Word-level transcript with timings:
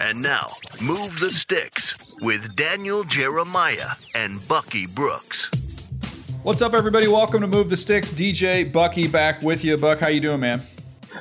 And 0.00 0.20
now, 0.20 0.48
Move 0.80 1.20
the 1.20 1.30
Sticks 1.30 1.94
with 2.20 2.56
Daniel 2.56 3.04
Jeremiah 3.04 3.90
and 4.14 4.46
Bucky 4.48 4.86
Brooks. 4.86 5.48
What's 6.42 6.62
up, 6.62 6.74
everybody? 6.74 7.06
Welcome 7.06 7.42
to 7.42 7.46
Move 7.46 7.70
the 7.70 7.76
Sticks. 7.76 8.10
DJ 8.10 8.70
Bucky 8.70 9.06
back 9.06 9.40
with 9.40 9.64
you. 9.64 9.76
Buck, 9.76 10.00
how 10.00 10.08
you 10.08 10.20
doing, 10.20 10.40
man? 10.40 10.62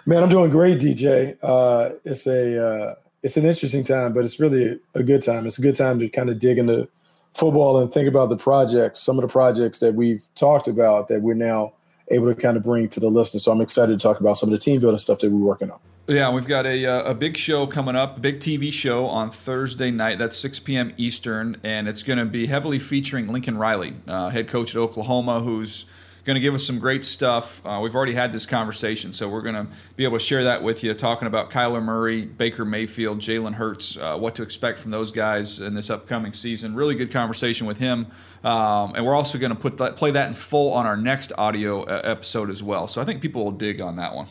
Man, 0.08 0.24
I'm 0.24 0.30
doing 0.30 0.50
great, 0.50 0.80
DJ. 0.80 1.38
Uh, 1.44 1.96
it's 2.04 2.26
a 2.26 2.66
uh, 2.66 2.96
it's 3.22 3.38
an 3.38 3.46
interesting 3.46 3.84
time, 3.84 4.12
but 4.12 4.26
it's 4.26 4.40
really 4.40 4.80
a 4.96 5.04
good 5.04 5.22
time. 5.22 5.46
It's 5.46 5.60
a 5.60 5.62
good 5.62 5.76
time 5.76 6.00
to 6.00 6.10
kind 6.10 6.30
of 6.30 6.40
dig 6.40 6.58
into 6.58 6.90
football 7.34 7.80
and 7.80 7.94
think 7.94 8.08
about 8.08 8.30
the 8.30 8.38
projects, 8.38 9.00
some 9.00 9.20
of 9.20 9.22
the 9.22 9.28
projects 9.28 9.80
that 9.80 9.94
we've 9.94 10.24
talked 10.34 10.68
about 10.68 11.10
that 11.10 11.22
we're 11.22 11.36
now 11.36 11.74
able 12.10 12.34
to 12.34 12.36
kind 12.36 12.58
of 12.58 12.64
bring 12.64 12.90
to 12.90 13.00
the 13.00 13.10
listener. 13.10 13.40
So 13.40 13.52
I'm 13.52 13.62
excited 13.62 13.98
to 13.98 14.02
talk 14.02 14.20
about 14.20 14.38
some 14.38 14.50
of 14.50 14.52
the 14.52 14.58
team 14.58 14.82
building 14.82 14.98
stuff 14.98 15.20
that 15.20 15.30
we're 15.30 15.46
working 15.46 15.70
on. 15.70 15.80
Yeah, 16.06 16.32
we've 16.32 16.48
got 16.48 16.66
a, 16.66 16.86
uh, 16.86 17.12
a 17.12 17.16
big 17.16 17.38
show 17.38 17.66
coming 17.66 17.96
up, 17.96 18.18
a 18.18 18.20
big 18.20 18.42
TV 18.42 18.74
show 18.74 19.06
on 19.06 19.32
Thursday 19.32 19.90
night. 19.90 20.20
That's 20.20 20.36
6 20.36 20.60
p.m. 20.60 20.94
Eastern, 20.98 21.56
and 21.64 21.88
it's 21.88 22.04
going 22.04 22.20
to 22.20 22.26
be 22.26 22.48
heavily 22.48 22.78
featuring 22.78 23.30
Lincoln 23.30 23.58
Riley, 23.58 23.94
uh, 24.06 24.28
head 24.28 24.50
coach 24.50 24.76
at 24.76 24.80
Oklahoma, 24.80 25.40
who's 25.40 25.86
going 26.26 26.36
to 26.36 26.42
give 26.42 26.54
us 26.54 26.68
some 26.68 26.78
great 26.78 27.06
stuff. 27.06 27.66
Uh, 27.66 27.80
we've 27.82 27.96
already 27.96 28.12
had 28.12 28.34
this 28.34 28.46
conversation, 28.46 29.14
so 29.14 29.30
we're 29.30 29.42
going 29.42 29.56
to 29.56 29.66
be 29.96 30.04
able 30.04 30.18
to 30.18 30.24
share 30.24 30.44
that 30.44 30.62
with 30.62 30.84
you, 30.84 30.94
talking 30.94 31.26
about 31.26 31.50
Kyler 31.50 31.82
Murray, 31.82 32.26
Baker 32.26 32.66
Mayfield, 32.66 33.20
Jalen 33.20 33.54
Hurts, 33.54 33.96
uh, 33.96 34.18
what 34.18 34.36
to 34.36 34.44
expect 34.44 34.80
from 34.80 34.92
those 34.92 35.10
guys 35.10 35.62
in 35.62 35.74
this 35.74 35.90
upcoming 35.90 36.34
season. 36.34 36.76
Really 36.76 36.96
good 36.96 37.14
conversation 37.14 37.66
with 37.66 37.78
him. 37.78 38.08
Um, 38.44 38.94
and 38.96 39.06
we're 39.06 39.16
also 39.16 39.38
going 39.38 39.54
to 39.54 39.60
put 39.60 39.78
that, 39.78 39.96
play 39.96 40.12
that 40.12 40.28
in 40.28 40.34
full 40.34 40.74
on 40.74 40.86
our 40.86 40.98
next 40.98 41.32
audio 41.38 41.84
uh, 41.84 42.02
episode 42.04 42.50
as 42.50 42.62
well. 42.62 42.90
So 42.90 43.02
I 43.02 43.06
think 43.06 43.22
people 43.22 43.46
will 43.46 43.52
dig 43.52 43.80
on 43.80 43.96
that 43.96 44.14
one. 44.14 44.28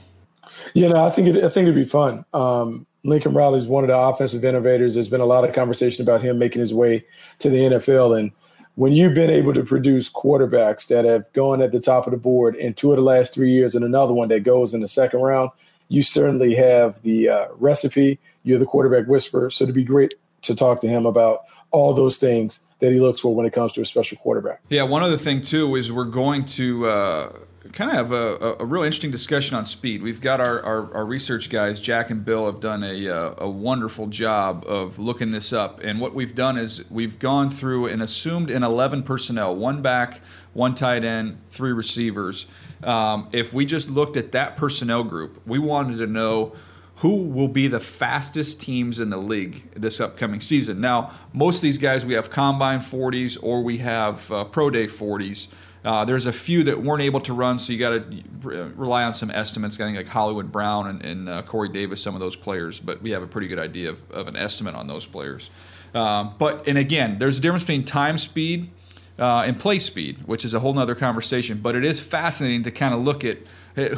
You 0.75 0.89
know, 0.89 1.05
I 1.05 1.11
think 1.11 1.29
it, 1.29 1.45
I 1.45 1.49
think 1.49 1.65
it'd 1.65 1.75
be 1.75 1.85
fun. 1.85 2.25
Um, 2.33 2.87
Lincoln 3.05 3.35
Riley 3.35 3.59
is 3.59 3.67
one 3.67 3.85
of 3.85 3.89
the 3.89 3.99
offensive 3.99 4.45
innovators. 4.45 4.95
There's 4.95 5.09
been 5.09 5.21
a 5.21 5.27
lot 5.27 5.49
of 5.49 5.55
conversation 5.55 6.03
about 6.03 6.23
him 6.23 6.39
making 6.39 6.61
his 6.61 6.73
way 6.73 7.05
to 7.41 7.51
the 7.51 7.59
NFL, 7.59 8.19
and 8.19 8.33
when 8.75 8.93
you've 8.93 9.15
been 9.15 9.31
able 9.31 9.53
to 9.55 9.65
produce 9.65 10.11
quarterbacks 10.11 10.89
that 10.89 11.05
have 11.05 11.31
gone 11.33 11.61
at 11.61 11.73
the 11.73 11.81
top 11.81 12.07
of 12.07 12.13
the 12.13 12.17
board 12.17 12.57
in 12.57 12.75
two 12.75 12.91
of 12.91 12.97
the 12.97 13.03
last 13.03 13.35
three 13.35 13.53
years 13.53 13.75
and 13.75 13.85
another 13.85 14.15
one 14.15 14.29
that 14.29 14.41
goes 14.41 14.73
in 14.73 14.81
the 14.81 14.89
second 14.89 15.21
round, 15.21 15.51
you 15.89 16.03
certainly 16.03 16.55
have 16.55 17.01
the 17.03 17.29
uh, 17.29 17.47
recipe. 17.59 18.19
You're 18.45 18.59
the 18.59 18.67
quarterback 18.67 19.07
whisperer. 19.09 19.51
So 19.51 19.65
it'd 19.65 19.75
be 19.75 19.85
great 19.85 20.15
to 20.43 20.57
talk 20.57 20.81
to 20.81 20.89
him 20.89 21.05
about 21.05 21.43
all 21.71 21.93
those 21.93 22.17
things 22.17 22.61
that 22.79 22.93
he 22.93 22.99
looks 22.99 23.21
for 23.21 23.35
when 23.35 23.47
it 23.47 23.53
comes 23.53 23.75
to 23.75 23.83
a 23.83 23.85
special 23.85 24.17
quarterback. 24.19 24.61
Yeah, 24.71 24.83
one 24.85 25.03
other 25.03 25.19
thing 25.19 25.43
too 25.43 25.77
is 25.77 25.93
we're 25.93 26.05
going 26.05 26.45
to 26.47 26.87
uh, 26.87 27.33
kind 27.73 27.91
of 27.91 27.97
have 27.97 28.13
a, 28.13 28.57
a, 28.61 28.65
real 28.67 28.83
interesting 28.83 29.11
discussion 29.11 29.57
on 29.57 29.65
speed. 29.65 30.03
We've 30.03 30.21
got 30.21 30.41
our, 30.41 30.63
our, 30.63 30.95
our 30.95 31.07
research 31.07 31.49
guys, 31.49 31.81
Jack 31.81 32.11
and 32.11 32.23
Bill, 32.23 32.45
have 32.47 32.61
done 32.61 32.85
a, 32.85 33.09
uh, 33.09 33.35
a 33.39 33.49
wonderful 33.49 34.09
job 34.09 34.65
of 34.67 34.99
looking 34.99 35.31
this 35.31 35.55
up. 35.55 35.81
And 35.83 35.99
what 35.99 36.15
we've 36.15 36.35
done 36.35 36.59
is 36.59 36.89
we've 36.91 37.19
gone 37.19 37.51
through 37.51 37.87
and 37.87 38.03
assumed 38.03 38.51
in 38.51 38.63
11 38.63 39.05
personnel 39.05 39.57
one 39.57 39.81
back, 39.81 40.21
one 40.53 40.75
tight 40.75 41.03
end, 41.03 41.39
three 41.51 41.73
receivers. 41.73 42.47
Um, 42.83 43.29
if 43.33 43.55
we 43.55 43.65
just 43.65 43.89
looked 43.89 44.19
at 44.19 44.33
that 44.33 44.57
personnel 44.57 45.03
group, 45.03 45.41
we 45.47 45.59
wanted 45.59 45.97
to 45.99 46.07
know 46.07 46.53
who 46.97 47.25
will 47.25 47.49
be 47.49 47.69
the 47.69 47.81
fastest 47.81 48.61
teams 48.61 49.01
in 49.01 49.09
the 49.09 49.17
league 49.17 49.63
this 49.75 49.99
upcoming 49.99 50.41
season. 50.41 50.81
Now, 50.81 51.11
most 51.33 51.57
of 51.57 51.63
these 51.63 51.79
guys, 51.79 52.05
we 52.05 52.15
have 52.15 52.29
combine 52.29 52.81
40s 52.81 53.43
or 53.43 53.63
we 53.63 53.79
have 53.79 54.31
uh, 54.31 54.45
pro 54.45 54.69
day 54.69 54.87
40s. 54.87 55.49
Uh, 55.85 56.05
there's 56.05 56.27
a 56.27 56.33
few 56.33 56.63
that 56.63 56.81
weren't 56.81 57.03
able 57.03 57.21
to 57.21 57.33
run, 57.33 57.59
so 57.59 57.73
you 57.73 57.79
got 57.79 57.91
to 57.91 58.73
rely 58.77 59.03
on 59.03 59.15
some 59.15 59.31
estimates. 59.31 59.81
I 59.81 59.85
think 59.85 59.97
like 59.97 60.07
Hollywood 60.07 60.53
Brown 60.53 60.87
and, 60.89 61.05
and 61.05 61.29
uh, 61.29 61.43
Corey 61.43 61.69
Davis, 61.69 62.01
some 62.01 62.15
of 62.15 62.21
those 62.21 62.37
players, 62.37 62.79
but 62.79 63.03
we 63.03 63.11
have 63.11 63.23
a 63.23 63.27
pretty 63.27 63.49
good 63.49 63.59
idea 63.59 63.91
of, 63.91 64.09
of 64.11 64.29
an 64.29 64.37
estimate 64.37 64.75
on 64.75 64.87
those 64.87 65.07
players. 65.07 65.51
Um, 65.95 66.35
but 66.39 66.69
and 66.69 66.79
again, 66.79 67.19
there's 67.19 67.39
a 67.39 67.41
difference 67.41 67.65
between 67.65 67.85
time 67.85 68.17
speed 68.17 68.71
uh, 69.19 69.43
and 69.43 69.59
play 69.59 69.79
speed, 69.79 70.19
which 70.27 70.45
is 70.45 70.55
a 70.55 70.61
whole 70.61 70.79
other 70.79 70.95
conversation. 70.95 71.59
But 71.59 71.75
it 71.75 71.85
is 71.85 72.01
fascinating 72.01 72.63
to 72.63 72.71
kind 72.71 72.95
of 72.95 73.01
look 73.01 73.25
at 73.25 73.39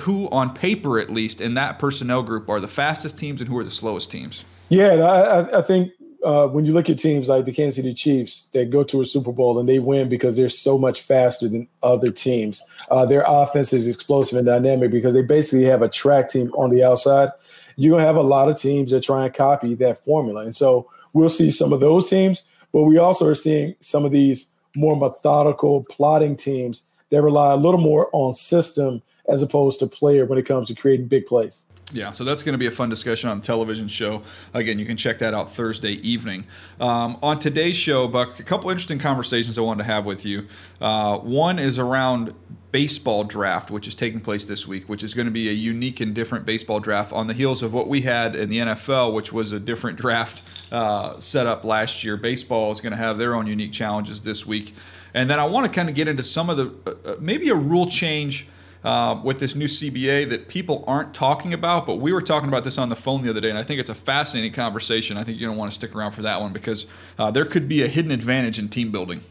who, 0.01 0.29
on 0.31 0.55
paper 0.55 0.99
at 0.99 1.11
least, 1.11 1.41
in 1.41 1.55
that 1.55 1.79
personnel 1.79 2.23
group 2.23 2.49
are 2.49 2.61
the 2.61 2.69
fastest 2.69 3.19
teams 3.19 3.41
and 3.41 3.49
who 3.49 3.59
are 3.59 3.65
the 3.65 3.71
slowest 3.71 4.11
teams. 4.11 4.45
Yeah, 4.69 4.95
I, 4.95 5.59
I 5.59 5.63
think 5.63 5.93
uh, 6.25 6.49
when 6.49 6.65
you 6.65 6.73
look 6.73 6.89
at 6.89 6.99
teams 6.99 7.29
like 7.29 7.45
the 7.45 7.53
Kansas 7.53 7.77
City 7.77 7.93
Chiefs 7.93 8.49
that 8.53 8.71
go 8.71 8.83
to 8.85 9.01
a 9.01 9.07
Super 9.07 9.33
Bowl 9.33 9.59
and 9.59 9.69
they 9.69 9.79
win 9.79 10.09
because 10.09 10.37
they're 10.37 10.49
so 10.49 10.79
much 10.79 11.03
faster 11.03 11.49
than 11.49 11.69
other 11.83 12.11
teams, 12.11 12.63
uh, 12.91 13.05
their 13.05 13.25
offense 13.27 13.73
is 13.73 13.87
explosive 13.87 14.39
and 14.39 14.47
dynamic 14.47 14.91
because 14.91 15.15
they 15.15 15.23
basically 15.23 15.65
have 15.65 15.83
a 15.83 15.89
track 15.89 16.31
team 16.31 16.51
on 16.55 16.71
the 16.71 16.83
outside. 16.83 17.29
You're 17.77 17.91
going 17.91 18.03
to 18.03 18.07
have 18.07 18.17
a 18.17 18.23
lot 18.23 18.49
of 18.49 18.59
teams 18.59 18.91
that 18.93 19.03
try 19.03 19.27
and 19.27 19.35
copy 19.35 19.75
that 19.75 20.03
formula. 20.05 20.45
And 20.45 20.57
so 20.57 20.91
we'll 21.13 21.29
see 21.29 21.51
some 21.51 21.73
of 21.73 21.81
those 21.81 22.09
teams, 22.09 22.43
but 22.73 22.85
we 22.85 22.99
also 22.99 23.27
are 23.27 23.35
seeing 23.35 23.75
some 23.81 24.05
of 24.05 24.13
these 24.13 24.53
more 24.77 24.97
methodical, 24.97 25.85
plotting 25.85 26.37
teams 26.37 26.85
that 27.11 27.23
rely 27.23 27.53
a 27.53 27.57
little 27.57 27.81
more 27.81 28.09
on 28.13 28.35
system 28.35 29.03
as 29.29 29.43
opposed 29.43 29.79
to 29.81 29.87
player 29.87 30.27
when 30.27 30.39
it 30.39 30.47
comes 30.47 30.69
to 30.69 30.75
creating 30.75 31.07
big 31.07 31.27
plays. 31.27 31.65
Yeah, 31.95 32.11
so 32.11 32.25
that's 32.25 32.43
going 32.43 32.55
to 32.55 32.59
be 32.59 32.67
a 32.67 32.73
fun 32.73 32.89
discussion 32.89 33.31
on 33.31 33.39
the 33.39 33.47
television 33.47 33.87
show. 33.87 34.23
Again, 34.53 34.81
you 34.81 34.85
can 34.85 34.97
check 34.97 35.21
that 35.21 35.33
out 35.33 35.53
Thursday 35.53 35.93
evening. 35.93 36.45
Um, 36.81 37.17
on 37.23 37.39
today's 37.39 37.77
show, 37.77 38.09
Buck, 38.09 38.41
a 38.41 38.43
couple 38.43 38.69
interesting 38.69 38.99
conversations 38.99 39.61
I 39.61 39.63
wanted 39.63 39.85
to 39.85 39.93
have 39.93 40.05
with 40.05 40.27
you. 40.27 40.49
Uh, 40.81 41.19
one 41.19 41.61
is 41.61 41.79
around 41.79 42.35
baseball 42.73 43.23
draft, 43.23 43.71
which 43.71 43.87
is 43.87 43.95
taking 43.95 44.21
place 44.21 44.45
this 44.45 44.67
week, 44.67 44.89
which 44.89 45.05
is 45.05 45.15
going 45.15 45.27
to 45.27 45.31
be 45.31 45.49
a 45.49 45.53
unique 45.53 46.01
and 46.01 46.17
different 46.17 46.45
baseball 46.45 46.81
draft 46.81 47.13
on 47.13 47.29
the 47.29 47.33
heels 47.33 47.63
of 47.63 47.73
what 47.73 47.87
we 47.87 48.01
had 48.01 48.35
in 48.35 48.49
the 48.49 48.59
NFL, 48.59 49.15
which 49.15 49.33
was 49.33 49.53
a 49.53 49.61
different 49.61 49.97
draft 49.97 50.43
uh, 50.73 51.17
set 51.21 51.47
up 51.47 51.63
last 51.63 52.03
year. 52.03 52.17
Baseball 52.17 52.73
is 52.73 52.81
going 52.81 52.91
to 52.91 52.97
have 52.97 53.19
their 53.19 53.37
own 53.37 53.47
unique 53.47 53.71
challenges 53.71 54.21
this 54.21 54.45
week. 54.45 54.75
And 55.15 55.31
then 55.31 55.39
I 55.39 55.45
want 55.45 55.65
to 55.65 55.73
kind 55.73 55.89
of 55.89 55.95
get 55.95 56.09
into 56.09 56.25
some 56.25 56.51
of 56.51 56.57
the 56.57 56.75
uh, 56.91 57.13
uh 57.13 57.17
maybe 57.21 57.51
a 57.51 57.55
rule 57.55 57.89
change 57.89 58.49
uh, 58.85 59.19
with 59.25 59.41
this 59.41 59.55
new 59.55 59.67
CBA 59.67 60.29
that 60.31 60.49
people 60.49 60.85
aren't 60.87 61.15
talking 61.15 61.55
about, 61.55 61.87
but 61.87 61.97
we 61.97 62.13
were 62.13 62.23
talking 62.23 62.49
about 62.49 62.65
this 62.65 62.79
on 62.79 62.91
the 62.91 62.97
phone 62.97 63.23
the 63.23 63.31
other 63.31 63.41
day, 63.41 63.49
and 63.49 63.59
I 63.59 63.63
think 63.63 63.81
it's 63.81 63.91
a 63.91 63.95
fascinating 63.95 64.53
conversation. 64.53 65.17
I 65.17 65.25
think 65.25 65.39
you 65.39 65.47
don't 65.47 65.57
want 65.57 65.71
to 65.71 65.75
stick 65.75 65.97
around 65.97 66.13
for 66.13 66.23
that 66.23 66.41
one 66.41 66.53
because 66.53 66.87
uh, 67.19 67.31
there 67.31 67.47
could 67.47 67.69
be 67.69 67.83
a 67.83 67.89
hidden 67.89 68.11
advantage 68.11 68.59
in 68.59 68.69
team 68.69 68.93
building. 68.93 69.23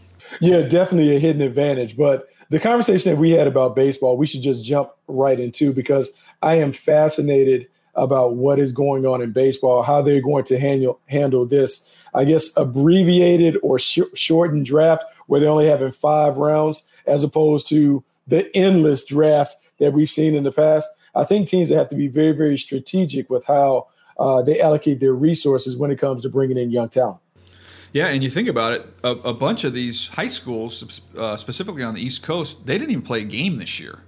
Yeah, 0.42 0.62
definitely 0.64 1.16
a 1.16 1.20
hidden 1.20 1.42
advantage. 1.44 1.96
But 1.96 2.30
the 2.50 2.60
conversation 2.60 3.12
that 3.12 3.20
we 3.20 3.32
had 3.32 3.48
about 3.48 3.76
baseball, 3.76 4.18
we 4.18 4.26
should 4.26 4.42
just 4.42 4.66
jump 4.66 4.92
right 5.08 5.40
into 5.40 5.72
because 5.72 6.12
I 6.42 6.56
am 6.56 6.72
fascinated 6.72 7.68
about 7.96 8.36
what 8.36 8.58
is 8.60 8.72
going 8.72 9.06
on 9.06 9.22
in 9.22 9.32
baseball, 9.32 9.84
how 9.84 10.02
they're 10.02 10.22
going 10.22 10.46
to 10.46 10.60
handle 10.60 11.00
handle 11.08 11.46
this, 11.46 11.96
I 12.16 12.26
guess, 12.26 12.56
abbreviated 12.58 13.58
or 13.62 13.78
sh- 13.78 14.00
shortened 14.16 14.66
draft 14.66 15.04
where 15.28 15.40
they're 15.40 15.50
only 15.50 15.68
having 15.68 15.92
five 15.92 16.38
rounds 16.38 16.84
as 17.06 17.24
opposed 17.24 17.68
to 17.70 18.04
the 18.28 18.56
endless 18.56 19.06
draft 19.06 19.56
that 19.80 19.94
we've 19.94 20.10
seen 20.10 20.36
in 20.36 20.44
the 20.44 20.52
past. 20.52 20.90
I 21.16 21.24
think 21.24 21.48
teams 21.48 21.70
have 21.70 21.90
to 21.90 21.96
be 21.96 22.08
very, 22.08 22.32
very 22.32 22.58
strategic 22.58 23.30
with 23.30 23.46
how 23.46 23.88
uh, 24.18 24.42
they 24.42 24.62
allocate 24.62 25.00
their 25.00 25.14
resources 25.14 25.78
when 25.78 25.92
it 25.92 26.00
comes 26.00 26.22
to 26.24 26.30
bringing 26.30 26.58
in 26.58 26.72
young 26.72 26.90
talent. 26.90 27.20
Yeah, 27.92 28.08
and 28.08 28.24
you 28.24 28.30
think 28.32 28.48
about 28.48 28.74
it, 28.74 28.88
a, 29.04 29.12
a 29.12 29.34
bunch 29.34 29.64
of 29.64 29.74
these 29.74 30.08
high 30.08 30.28
schools, 30.28 31.02
uh, 31.16 31.38
specifically 31.38 31.84
on 31.84 31.94
the 31.94 32.02
East 32.02 32.24
Coast, 32.24 32.66
they 32.66 32.78
didn't 32.80 32.90
even 32.90 33.04
play 33.04 33.22
a 33.22 33.26
game 33.26 33.58
this 33.58 33.80
year. 33.80 34.00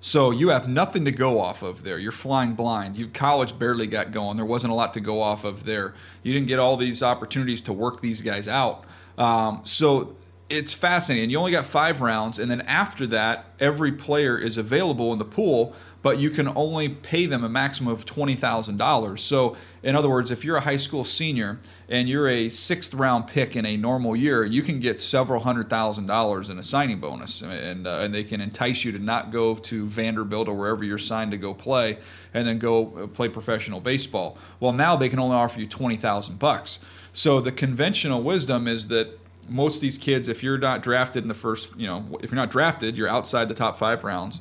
So 0.00 0.30
you 0.30 0.48
have 0.48 0.68
nothing 0.68 1.04
to 1.06 1.12
go 1.12 1.40
off 1.40 1.62
of 1.62 1.82
there. 1.82 1.98
You're 1.98 2.12
flying 2.12 2.54
blind. 2.54 2.96
You 2.96 3.08
college 3.08 3.58
barely 3.58 3.86
got 3.86 4.12
going. 4.12 4.36
There 4.36 4.46
wasn't 4.46 4.72
a 4.72 4.76
lot 4.76 4.94
to 4.94 5.00
go 5.00 5.20
off 5.20 5.44
of 5.44 5.64
there. 5.64 5.94
You 6.22 6.32
didn't 6.32 6.48
get 6.48 6.58
all 6.58 6.76
these 6.76 7.02
opportunities 7.02 7.60
to 7.62 7.72
work 7.72 8.00
these 8.00 8.22
guys 8.22 8.48
out. 8.48 8.84
Um, 9.18 9.60
so 9.64 10.16
it's 10.50 10.72
fascinating. 10.72 11.30
You 11.30 11.38
only 11.38 11.52
got 11.52 11.64
five 11.64 12.00
rounds, 12.00 12.38
and 12.38 12.50
then 12.50 12.60
after 12.62 13.06
that, 13.06 13.46
every 13.60 13.92
player 13.92 14.36
is 14.36 14.56
available 14.56 15.12
in 15.12 15.20
the 15.20 15.24
pool, 15.24 15.74
but 16.02 16.18
you 16.18 16.30
can 16.30 16.48
only 16.56 16.88
pay 16.88 17.26
them 17.26 17.44
a 17.44 17.48
maximum 17.48 17.92
of 17.92 18.04
$20,000. 18.04 19.18
So, 19.18 19.56
in 19.82 19.94
other 19.94 20.08
words, 20.08 20.30
if 20.30 20.44
you're 20.44 20.56
a 20.56 20.62
high 20.62 20.76
school 20.76 21.04
senior 21.04 21.60
and 21.88 22.08
you're 22.08 22.28
a 22.28 22.48
sixth 22.48 22.94
round 22.94 23.28
pick 23.28 23.54
in 23.54 23.64
a 23.64 23.76
normal 23.76 24.16
year, 24.16 24.44
you 24.44 24.62
can 24.62 24.80
get 24.80 25.00
several 25.00 25.40
hundred 25.40 25.70
thousand 25.70 26.06
dollars 26.06 26.50
in 26.50 26.58
a 26.58 26.62
signing 26.62 26.98
bonus, 26.98 27.42
and 27.42 27.86
uh, 27.86 28.00
and 28.00 28.14
they 28.14 28.24
can 28.24 28.40
entice 28.40 28.84
you 28.84 28.92
to 28.92 28.98
not 28.98 29.30
go 29.30 29.54
to 29.54 29.86
Vanderbilt 29.86 30.48
or 30.48 30.54
wherever 30.54 30.84
you're 30.84 30.98
signed 30.98 31.30
to 31.30 31.38
go 31.38 31.54
play, 31.54 31.98
and 32.34 32.46
then 32.46 32.58
go 32.58 32.96
uh, 32.96 33.06
play 33.06 33.28
professional 33.28 33.80
baseball. 33.80 34.36
Well, 34.58 34.72
now 34.72 34.96
they 34.96 35.08
can 35.08 35.18
only 35.18 35.36
offer 35.36 35.60
you 35.60 35.66
twenty 35.66 35.96
thousand 35.96 36.38
bucks. 36.38 36.80
So 37.12 37.40
the 37.40 37.52
conventional 37.52 38.22
wisdom 38.22 38.68
is 38.68 38.88
that 38.88 39.18
most 39.48 39.76
of 39.76 39.80
these 39.82 39.98
kids, 39.98 40.28
if 40.28 40.42
you're 40.42 40.58
not 40.58 40.82
drafted 40.82 41.22
in 41.22 41.28
the 41.28 41.34
first, 41.34 41.76
you 41.76 41.86
know, 41.86 42.18
if 42.22 42.30
you're 42.30 42.36
not 42.36 42.50
drafted, 42.50 42.96
you're 42.96 43.08
outside 43.08 43.48
the 43.48 43.54
top 43.54 43.78
five 43.78 44.04
rounds 44.04 44.40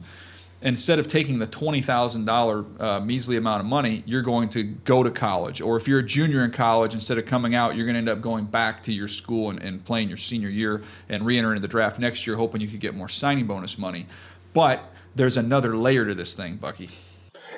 instead 0.62 1.00
of 1.00 1.08
taking 1.08 1.40
the 1.40 1.48
$20,000 1.48 2.82
uh, 2.82 3.00
measly 3.00 3.38
amount 3.38 3.62
of 3.62 3.66
money, 3.66 4.04
you're 4.06 4.22
going 4.22 4.50
to 4.50 4.64
go 4.64 5.04
to 5.04 5.12
college. 5.12 5.62
Or 5.62 5.78
if 5.78 5.88
you're 5.88 6.00
a 6.00 6.06
junior 6.06 6.44
in 6.44 6.52
college, 6.52 6.94
instead 6.94 7.18
of 7.18 7.26
coming 7.26 7.56
out, 7.56 7.76
you're 7.76 7.86
going 7.86 7.94
to 7.94 8.00
end 8.00 8.10
up 8.10 8.22
going 8.22 8.46
back 8.46 8.84
to 8.84 8.94
your 8.94 9.08
school 9.08 9.50
and, 9.50 9.62
and 9.62 9.84
playing 9.84 10.10
your 10.10 10.18
senior 10.18 10.50
year 10.50 10.82
and 11.08 11.26
re 11.26 11.38
entering 11.38 11.62
the 11.62 11.68
draft 11.68 12.00
next 12.00 12.28
year, 12.28 12.36
hoping 12.36 12.62
you 12.62 12.68
could 12.68 12.80
get 12.80 12.96
more 12.96 13.10
signing 13.10 13.48
bonus 13.48 13.78
money. 13.78 14.06
But 14.54 14.92
there's 15.16 15.38
another 15.38 15.78
layer 15.78 16.06
to 16.06 16.16
this 16.16 16.34
thing, 16.34 16.58
Bucky. 16.58 16.90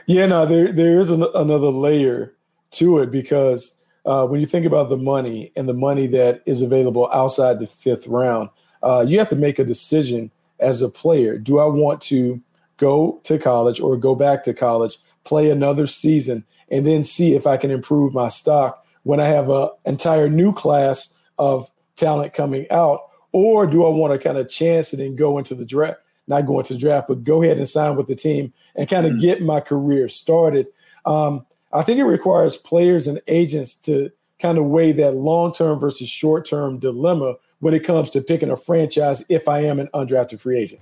Yeah, 0.05 0.27
no, 0.27 0.45
there, 0.45 0.71
there 0.71 0.99
is 0.99 1.09
an, 1.09 1.25
another 1.35 1.69
layer 1.69 2.35
to 2.71 2.99
it 2.99 3.11
because 3.11 3.80
uh, 4.05 4.25
when 4.25 4.39
you 4.39 4.45
think 4.45 4.65
about 4.65 4.89
the 4.89 4.97
money 4.97 5.51
and 5.55 5.69
the 5.69 5.73
money 5.73 6.07
that 6.07 6.41
is 6.45 6.61
available 6.61 7.09
outside 7.13 7.59
the 7.59 7.67
fifth 7.67 8.07
round, 8.07 8.49
uh, 8.83 9.05
you 9.07 9.19
have 9.19 9.29
to 9.29 9.35
make 9.35 9.59
a 9.59 9.63
decision 9.63 10.31
as 10.59 10.81
a 10.81 10.89
player. 10.89 11.37
Do 11.37 11.59
I 11.59 11.65
want 11.65 12.01
to 12.01 12.41
go 12.77 13.19
to 13.23 13.37
college 13.37 13.79
or 13.79 13.97
go 13.97 14.15
back 14.15 14.43
to 14.43 14.53
college, 14.53 14.97
play 15.23 15.49
another 15.49 15.85
season, 15.87 16.43
and 16.69 16.85
then 16.85 17.03
see 17.03 17.35
if 17.35 17.45
I 17.45 17.57
can 17.57 17.69
improve 17.69 18.13
my 18.13 18.29
stock 18.29 18.85
when 19.03 19.19
I 19.19 19.27
have 19.27 19.49
an 19.49 19.69
entire 19.85 20.29
new 20.29 20.53
class 20.53 21.17
of 21.37 21.69
talent 21.95 22.33
coming 22.33 22.65
out? 22.71 23.01
Or 23.33 23.65
do 23.67 23.85
I 23.85 23.89
want 23.89 24.13
to 24.13 24.19
kind 24.19 24.37
of 24.37 24.49
chance 24.49 24.93
it 24.93 24.99
and 24.99 25.17
go 25.17 25.37
into 25.37 25.55
the 25.55 25.65
draft? 25.65 25.99
Not 26.27 26.45
go 26.45 26.59
into 26.59 26.73
the 26.73 26.79
draft, 26.79 27.07
but 27.07 27.23
go 27.23 27.41
ahead 27.43 27.57
and 27.57 27.67
sign 27.67 27.95
with 27.95 28.07
the 28.07 28.15
team 28.15 28.53
and 28.75 28.89
kind 28.89 29.05
of 29.05 29.13
mm-hmm. 29.13 29.21
get 29.21 29.41
my 29.41 29.59
career 29.59 30.07
started. 30.09 30.67
Um, 31.05 31.45
I 31.73 31.83
think 31.83 31.99
it 31.99 32.05
requires 32.05 32.57
players 32.57 33.07
and 33.07 33.21
agents 33.27 33.73
to 33.81 34.11
kind 34.39 34.57
of 34.57 34.65
weigh 34.65 34.91
that 34.93 35.15
long 35.15 35.53
term 35.53 35.79
versus 35.79 36.09
short 36.09 36.45
term 36.45 36.79
dilemma 36.79 37.35
when 37.59 37.73
it 37.73 37.83
comes 37.83 38.09
to 38.11 38.21
picking 38.21 38.49
a 38.49 38.57
franchise 38.57 39.23
if 39.29 39.47
I 39.47 39.61
am 39.61 39.79
an 39.79 39.87
undrafted 39.93 40.39
free 40.39 40.59
agent 40.59 40.81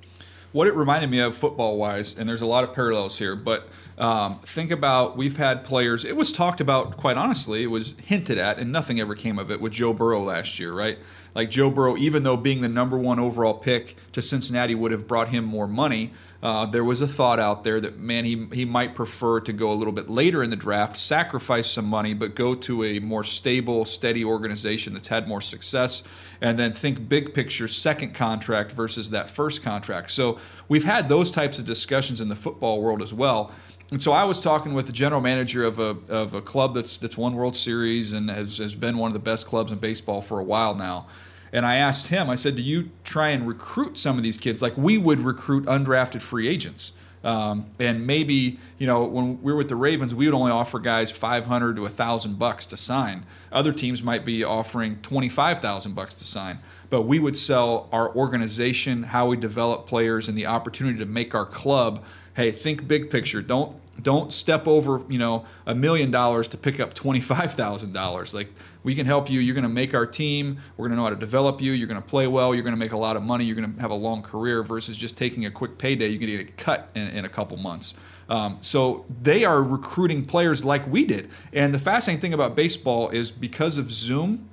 what 0.52 0.68
it 0.68 0.76
reminded 0.76 1.10
me 1.10 1.20
of 1.20 1.36
football 1.36 1.78
wise, 1.78 2.18
and 2.18 2.28
there's 2.28 2.42
a 2.42 2.46
lot 2.46 2.64
of 2.64 2.74
parallels 2.74 3.20
here, 3.20 3.36
but 3.36 3.70
um, 4.00 4.40
think 4.40 4.72
about 4.72 5.16
we've 5.16 5.38
had 5.38 5.64
players, 5.64 6.06
it 6.06 6.16
was 6.16 6.32
talked 6.32 6.60
about 6.60 6.98
quite 6.98 7.18
honestly, 7.18 7.64
it 7.64 7.68
was 7.68 7.96
hinted 8.04 8.38
at, 8.38 8.58
and 8.58 8.72
nothing 8.72 9.00
ever 9.00 9.14
came 9.14 9.38
of 9.38 9.52
it 9.52 9.62
with 9.62 9.74
Joe 9.74 9.94
Burrow 9.94 10.24
last 10.24 10.60
year, 10.60 10.72
right? 10.72 10.98
Like 11.36 11.52
Joe 11.52 11.70
Burrow, 11.70 11.98
even 11.98 12.24
though 12.24 12.38
being 12.38 12.62
the 12.62 12.68
number 12.68 12.98
one 12.98 13.20
overall 13.20 13.54
pick 13.54 13.98
to 14.14 14.22
Cincinnati 14.22 14.74
would 14.74 14.92
have 14.92 15.08
brought 15.08 15.30
him 15.30 15.44
more 15.44 15.68
money, 15.68 16.14
uh, 16.42 16.66
there 16.66 16.84
was 16.84 17.02
a 17.02 17.08
thought 17.08 17.40
out 17.40 17.64
there 17.64 17.82
that 17.82 18.00
man 18.00 18.24
he 18.24 18.48
he 18.54 18.64
might 18.64 18.96
prefer 18.96 19.42
to 19.42 19.52
go 19.52 19.72
a 19.72 19.76
little 19.76 19.92
bit 19.92 20.10
later 20.10 20.42
in 20.42 20.50
the 20.50 20.56
draft, 20.56 20.98
sacrifice 20.98 21.70
some 21.70 21.86
money, 21.86 22.14
but 22.14 22.34
go 22.34 22.56
to 22.56 22.84
a 22.84 23.00
more 23.00 23.26
stable, 23.26 23.84
steady 23.84 24.24
organization 24.24 24.94
that's 24.94 25.10
had 25.10 25.28
more 25.28 25.42
success, 25.42 26.04
and 26.40 26.58
then 26.58 26.72
think 26.72 27.10
big 27.10 27.34
picture, 27.34 27.68
second 27.68 28.14
contract 28.14 28.72
versus 28.72 29.10
that 29.10 29.30
first 29.30 29.62
contract. 29.64 30.12
So 30.12 30.40
we've 30.70 30.86
had 30.86 31.10
those 31.10 31.30
types 31.30 31.60
of 31.60 31.66
discussions 31.66 32.22
in 32.22 32.30
the 32.30 32.38
football 32.38 32.82
world 32.82 33.02
as 33.02 33.14
well. 33.14 33.52
And 33.92 34.02
so 34.02 34.12
I 34.12 34.24
was 34.24 34.40
talking 34.40 34.74
with 34.74 34.86
the 34.86 34.94
general 34.94 35.20
manager 35.20 35.66
of 35.66 35.80
a, 35.80 35.98
of 36.08 36.36
a 36.36 36.42
club 36.42 36.74
that's 36.76 36.98
that's 36.98 37.18
won 37.18 37.34
World 37.34 37.56
Series 37.56 38.14
and 38.14 38.30
has, 38.30 38.60
has 38.60 38.76
been 38.76 38.98
one 38.98 39.10
of 39.10 39.14
the 39.14 39.20
best 39.20 39.46
clubs 39.46 39.74
in 39.74 39.80
baseball 39.80 40.22
for 40.22 40.40
a 40.40 40.44
while 40.44 40.76
now. 40.76 41.08
And 41.52 41.66
I 41.66 41.76
asked 41.76 42.08
him, 42.08 42.30
I 42.30 42.36
said, 42.36 42.56
do 42.56 42.62
you 42.62 42.92
try 43.04 43.30
and 43.30 43.48
recruit 43.48 43.98
some 43.98 44.18
of 44.18 44.24
these 44.24 44.38
kids 44.38 44.62
like 44.62 44.78
we 44.78 44.98
would 44.98 45.20
recruit 45.20 45.66
undrafted 45.66 46.22
free 46.22 46.48
agents? 46.48 46.94
Um, 47.24 47.68
and 47.80 48.08
maybe 48.08 48.60
you 48.78 48.88
know 48.88 49.04
when 49.04 49.42
we 49.42 49.52
were 49.52 49.58
with 49.58 49.68
the 49.68 49.76
Ravens, 49.76 50.16
we 50.16 50.26
would 50.26 50.34
only 50.34 50.52
offer 50.52 50.80
guys 50.80 51.12
500 51.12 51.76
to 51.76 51.82
1,000 51.82 52.40
bucks 52.40 52.66
to 52.68 52.78
sign. 52.78 53.26
Other 53.52 53.74
teams 53.74 54.02
might 54.02 54.24
be 54.24 54.44
offering 54.44 55.00
25,000 55.02 55.94
bucks 55.94 56.14
to 56.16 56.24
sign. 56.24 56.60
But 56.90 57.04
we 57.04 57.20
would 57.20 57.36
sell 57.36 57.90
our 57.92 58.14
organization, 58.16 59.04
how 59.04 59.28
we 59.28 59.38
develop 59.38 59.86
players, 59.86 60.30
and 60.30 60.38
the 60.38 60.46
opportunity 60.46 60.98
to 61.00 61.06
make 61.06 61.36
our 61.36 61.46
club. 61.46 62.04
Hey, 62.36 62.52
think 62.52 62.88
big 62.88 63.12
picture. 63.12 63.42
Don't 63.42 63.76
don't 64.02 64.32
step 64.32 64.66
over 64.66 65.02
you 65.10 65.20
know 65.20 65.46
a 65.66 65.76
million 65.76 66.12
dollars 66.12 66.48
to 66.50 66.58
pick 66.58 66.80
up 66.80 66.94
twenty 66.94 67.20
five 67.20 67.54
thousand 67.54 67.92
dollars. 67.92 68.34
Like 68.34 68.48
we 68.84 68.96
can 68.96 69.06
help 69.06 69.30
you. 69.30 69.40
You're 69.40 69.56
going 69.56 69.64
to 69.64 69.70
make 69.70 69.94
our 69.94 70.06
team. 70.06 70.60
We're 70.78 70.88
going 70.88 70.92
to 70.92 70.98
know 70.98 71.04
how 71.04 71.10
to 71.10 71.16
develop 71.16 71.62
you. 71.62 71.74
You're 71.74 71.88
going 71.88 72.02
to 72.02 72.08
play 72.08 72.28
well. 72.28 72.54
You're 72.54 72.64
going 72.64 72.76
to 72.76 72.80
make 72.80 72.94
a 72.94 72.98
lot 72.98 73.18
of 73.18 73.24
money. 73.24 73.44
You're 73.46 73.56
going 73.56 73.74
to 73.74 73.82
have 73.82 73.92
a 73.92 73.96
long 73.96 74.22
career 74.22 74.64
versus 74.64 74.96
just 74.96 75.18
taking 75.18 75.46
a 75.46 75.52
quick 75.52 75.78
payday. 75.78 76.08
You 76.08 76.18
can 76.18 76.28
get 76.28 76.40
a 76.40 76.52
cut 76.54 76.90
in, 76.96 77.08
in 77.10 77.26
a 77.26 77.30
couple 77.30 77.58
months. 77.58 77.94
Um, 78.30 78.60
so 78.62 79.06
they 79.22 79.44
are 79.44 79.62
recruiting 79.62 80.24
players 80.24 80.64
like 80.64 80.88
we 80.88 81.04
did. 81.04 81.30
And 81.52 81.74
the 81.74 81.80
fascinating 81.80 82.22
thing 82.22 82.34
about 82.34 82.56
baseball 82.56 83.10
is 83.10 83.32
because 83.32 83.78
of 83.78 83.92
Zoom. 83.92 84.48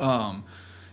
Um, 0.00 0.44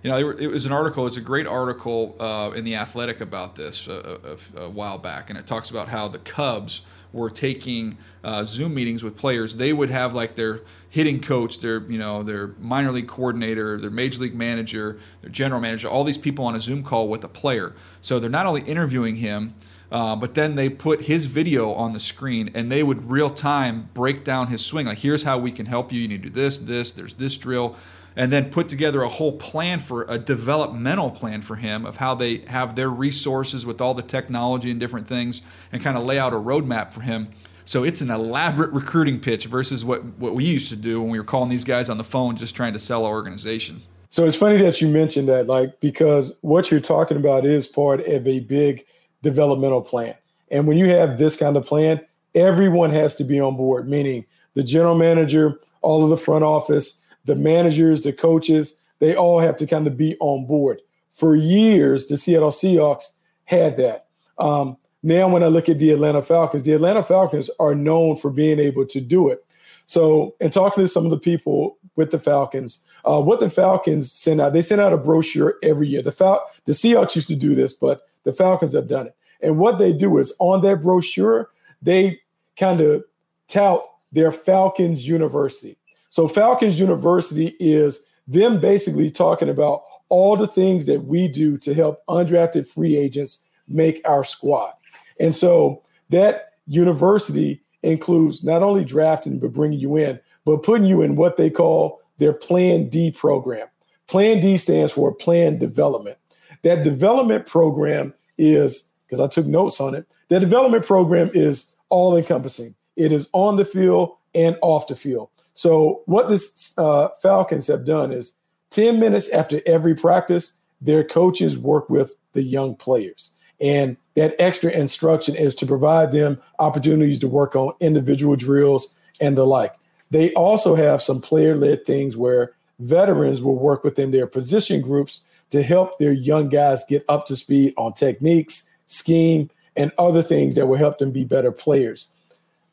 you 0.03 0.09
know, 0.09 0.29
it 0.29 0.47
was 0.47 0.65
an 0.65 0.71
article. 0.71 1.07
It's 1.07 1.17
a 1.17 1.21
great 1.21 1.47
article 1.47 2.15
uh, 2.19 2.51
in 2.55 2.63
the 2.63 2.75
Athletic 2.75 3.19
about 3.19 3.55
this 3.55 3.87
a, 3.87 4.37
a, 4.55 4.61
a 4.61 4.69
while 4.69 4.97
back, 4.97 5.29
and 5.29 5.37
it 5.37 5.45
talks 5.45 5.69
about 5.69 5.89
how 5.89 6.07
the 6.07 6.19
Cubs 6.19 6.83
were 7.11 7.29
taking 7.29 7.97
uh, 8.23 8.43
Zoom 8.43 8.73
meetings 8.73 9.03
with 9.03 9.15
players, 9.15 9.55
they 9.55 9.73
would 9.73 9.89
have 9.89 10.13
like 10.13 10.35
their 10.35 10.61
hitting 10.89 11.21
coach, 11.21 11.59
their 11.59 11.81
you 11.83 11.97
know 11.97 12.23
their 12.23 12.47
minor 12.59 12.91
league 12.91 13.07
coordinator, 13.07 13.79
their 13.79 13.89
major 13.89 14.21
league 14.21 14.35
manager, 14.35 14.99
their 15.21 15.31
general 15.31 15.61
manager, 15.61 15.87
all 15.87 16.03
these 16.03 16.17
people 16.17 16.45
on 16.45 16.55
a 16.55 16.59
Zoom 16.59 16.83
call 16.83 17.07
with 17.07 17.23
a 17.23 17.27
player. 17.27 17.73
So 18.01 18.19
they're 18.19 18.29
not 18.29 18.45
only 18.45 18.61
interviewing 18.61 19.17
him, 19.17 19.53
uh, 19.91 20.15
but 20.15 20.35
then 20.35 20.55
they 20.55 20.69
put 20.69 21.03
his 21.03 21.25
video 21.25 21.73
on 21.73 21.93
the 21.93 21.99
screen 21.99 22.51
and 22.53 22.71
they 22.71 22.83
would 22.83 23.09
real 23.09 23.29
time 23.29 23.89
break 23.93 24.23
down 24.23 24.47
his 24.47 24.65
swing. 24.65 24.87
Like 24.87 24.99
here's 24.99 25.23
how 25.23 25.37
we 25.37 25.51
can 25.51 25.65
help 25.65 25.91
you. 25.91 26.01
You 26.01 26.07
need 26.07 26.23
to 26.23 26.29
do 26.29 26.35
this, 26.35 26.57
this. 26.57 26.91
There's 26.91 27.15
this 27.15 27.37
drill 27.37 27.75
and 28.15 28.31
then 28.31 28.49
put 28.49 28.67
together 28.67 29.01
a 29.01 29.09
whole 29.09 29.31
plan 29.31 29.79
for 29.79 30.05
a 30.09 30.17
developmental 30.17 31.09
plan 31.11 31.41
for 31.41 31.55
him 31.55 31.85
of 31.85 31.97
how 31.97 32.15
they 32.15 32.39
have 32.47 32.75
their 32.75 32.89
resources 32.89 33.65
with 33.65 33.79
all 33.79 33.93
the 33.93 34.01
technology 34.01 34.71
and 34.71 34.79
different 34.79 35.07
things 35.07 35.41
and 35.71 35.81
kind 35.81 35.97
of 35.97 36.03
lay 36.03 36.19
out 36.19 36.33
a 36.33 36.35
roadmap 36.35 36.93
for 36.93 37.01
him. 37.01 37.29
So 37.69 37.83
it's 37.83 38.01
an 38.01 38.09
elaborate 38.09 38.71
recruiting 38.71 39.19
pitch 39.19 39.45
versus 39.45 39.85
what, 39.85 40.03
what 40.17 40.33
we 40.33 40.43
used 40.43 40.69
to 40.69 40.75
do 40.75 40.99
when 40.99 41.11
we 41.11 41.19
were 41.19 41.23
calling 41.23 41.49
these 41.49 41.63
guys 41.63 41.87
on 41.87 41.99
the 41.99 42.03
phone 42.03 42.35
just 42.35 42.55
trying 42.55 42.73
to 42.73 42.79
sell 42.79 43.05
our 43.05 43.11
organization. 43.11 43.83
So 44.09 44.25
it's 44.25 44.35
funny 44.35 44.57
that 44.57 44.81
you 44.81 44.87
mentioned 44.87 45.27
that, 45.27 45.45
like, 45.45 45.79
because 45.79 46.35
what 46.41 46.71
you're 46.71 46.79
talking 46.79 47.15
about 47.15 47.45
is 47.45 47.67
part 47.67 47.99
of 48.07 48.27
a 48.27 48.39
big 48.39 48.83
developmental 49.21 49.83
plan. 49.83 50.15
And 50.49 50.65
when 50.65 50.79
you 50.79 50.89
have 50.89 51.19
this 51.19 51.37
kind 51.37 51.55
of 51.55 51.63
plan, 51.63 52.01
everyone 52.33 52.89
has 52.89 53.13
to 53.17 53.23
be 53.23 53.39
on 53.39 53.55
board, 53.55 53.87
meaning 53.87 54.25
the 54.55 54.63
general 54.63 54.97
manager, 54.97 55.59
all 55.83 56.03
of 56.03 56.09
the 56.09 56.17
front 56.17 56.43
office, 56.43 57.05
the 57.25 57.35
managers, 57.35 58.01
the 58.01 58.13
coaches, 58.13 58.79
they 58.97 59.15
all 59.15 59.39
have 59.39 59.55
to 59.57 59.67
kind 59.67 59.85
of 59.85 59.95
be 59.95 60.17
on 60.21 60.47
board. 60.47 60.81
For 61.11 61.35
years, 61.35 62.07
the 62.07 62.17
Seattle 62.17 62.49
Seahawks 62.49 63.15
had 63.45 63.77
that. 63.77 64.07
Um, 64.39 64.75
now, 65.01 65.29
when 65.29 65.43
I 65.43 65.47
look 65.47 65.69
at 65.69 65.79
the 65.79 65.91
Atlanta 65.91 66.21
Falcons, 66.21 66.63
the 66.63 66.73
Atlanta 66.73 67.03
Falcons 67.03 67.49
are 67.59 67.73
known 67.73 68.17
for 68.17 68.29
being 68.29 68.59
able 68.59 68.85
to 68.87 68.99
do 68.99 69.29
it. 69.29 69.45
So, 69.85 70.35
in 70.41 70.51
talking 70.51 70.83
to 70.83 70.87
some 70.87 71.05
of 71.05 71.11
the 71.11 71.17
people 71.17 71.77
with 71.95 72.11
the 72.11 72.19
Falcons, 72.19 72.83
uh, 73.05 73.21
what 73.21 73.39
the 73.39 73.49
Falcons 73.49 74.11
send 74.11 74.41
out, 74.41 74.53
they 74.53 74.61
send 74.61 74.81
out 74.81 74.93
a 74.93 74.97
brochure 74.97 75.55
every 75.63 75.87
year. 75.87 76.01
The 76.01 76.11
Fal- 76.11 76.45
the 76.65 76.73
Seahawks 76.73 77.15
used 77.15 77.29
to 77.29 77.35
do 77.35 77.55
this, 77.55 77.73
but 77.73 78.01
the 78.23 78.33
Falcons 78.33 78.73
have 78.73 78.87
done 78.87 79.07
it. 79.07 79.15
And 79.41 79.57
what 79.57 79.77
they 79.77 79.93
do 79.93 80.17
is 80.17 80.33
on 80.39 80.61
that 80.63 80.81
brochure, 80.81 81.49
they 81.81 82.19
kind 82.57 82.81
of 82.81 83.03
tout 83.47 83.83
their 84.11 84.31
Falcons 84.31 85.07
University. 85.07 85.77
So 86.09 86.27
Falcons 86.27 86.79
University 86.79 87.55
is 87.59 88.05
them 88.27 88.59
basically 88.59 89.09
talking 89.09 89.49
about 89.49 89.83
all 90.09 90.35
the 90.35 90.47
things 90.47 90.85
that 90.87 91.05
we 91.05 91.27
do 91.27 91.57
to 91.59 91.73
help 91.73 92.05
undrafted 92.07 92.67
free 92.67 92.97
agents 92.97 93.45
make 93.67 94.01
our 94.05 94.23
squad. 94.23 94.73
And 95.19 95.35
so 95.35 95.83
that 96.09 96.53
university 96.67 97.61
includes 97.83 98.43
not 98.43 98.63
only 98.63 98.85
drafting, 98.85 99.39
but 99.39 99.53
bringing 99.53 99.79
you 99.79 99.97
in, 99.97 100.19
but 100.45 100.63
putting 100.63 100.85
you 100.85 101.01
in 101.01 101.15
what 101.15 101.37
they 101.37 101.49
call 101.49 102.01
their 102.17 102.33
Plan 102.33 102.89
D 102.89 103.11
program. 103.11 103.67
Plan 104.07 104.41
D 104.41 104.57
stands 104.57 104.91
for 104.91 105.13
Plan 105.13 105.57
Development. 105.57 106.17
That 106.63 106.83
development 106.83 107.45
program 107.45 108.13
is, 108.37 108.91
because 109.05 109.19
I 109.19 109.27
took 109.27 109.45
notes 109.45 109.79
on 109.79 109.95
it, 109.95 110.05
that 110.29 110.39
development 110.39 110.85
program 110.85 111.31
is 111.33 111.75
all 111.89 112.15
encompassing. 112.15 112.75
It 112.95 113.11
is 113.11 113.29
on 113.33 113.55
the 113.55 113.65
field 113.65 114.17
and 114.35 114.57
off 114.61 114.87
the 114.87 114.95
field. 114.95 115.29
So 115.53 116.03
what 116.05 116.29
this 116.29 116.73
uh, 116.77 117.09
Falcons 117.21 117.67
have 117.67 117.85
done 117.85 118.11
is 118.11 118.33
10 118.71 118.99
minutes 118.99 119.29
after 119.29 119.61
every 119.65 119.95
practice, 119.95 120.59
their 120.81 121.03
coaches 121.03 121.57
work 121.57 121.89
with 121.89 122.15
the 122.33 122.43
young 122.43 122.75
players. 122.75 123.31
And 123.61 123.97
that 124.15 124.35
extra 124.39 124.71
instruction 124.71 125.35
is 125.35 125.55
to 125.55 125.65
provide 125.65 126.11
them 126.11 126.41
opportunities 126.59 127.19
to 127.19 127.27
work 127.27 127.55
on 127.55 127.73
individual 127.79 128.35
drills 128.35 128.93
and 129.19 129.37
the 129.37 129.45
like. 129.45 129.75
They 130.11 130.33
also 130.33 130.75
have 130.75 131.01
some 131.01 131.21
player 131.21 131.55
led 131.55 131.85
things 131.85 132.17
where 132.17 132.53
veterans 132.79 133.41
will 133.41 133.57
work 133.57 133.83
within 133.83 134.11
their 134.11 134.27
position 134.27 134.81
groups 134.81 135.23
to 135.51 135.61
help 135.61 135.97
their 135.97 136.13
young 136.13 136.49
guys 136.49 136.83
get 136.87 137.03
up 137.09 137.25
to 137.27 137.35
speed 137.35 137.73
on 137.77 137.93
techniques, 137.93 138.69
scheme, 138.85 139.49
and 139.75 139.91
other 139.97 140.21
things 140.21 140.55
that 140.55 140.67
will 140.67 140.77
help 140.77 140.97
them 140.97 141.11
be 141.11 141.23
better 141.23 141.51
players. 141.51 142.11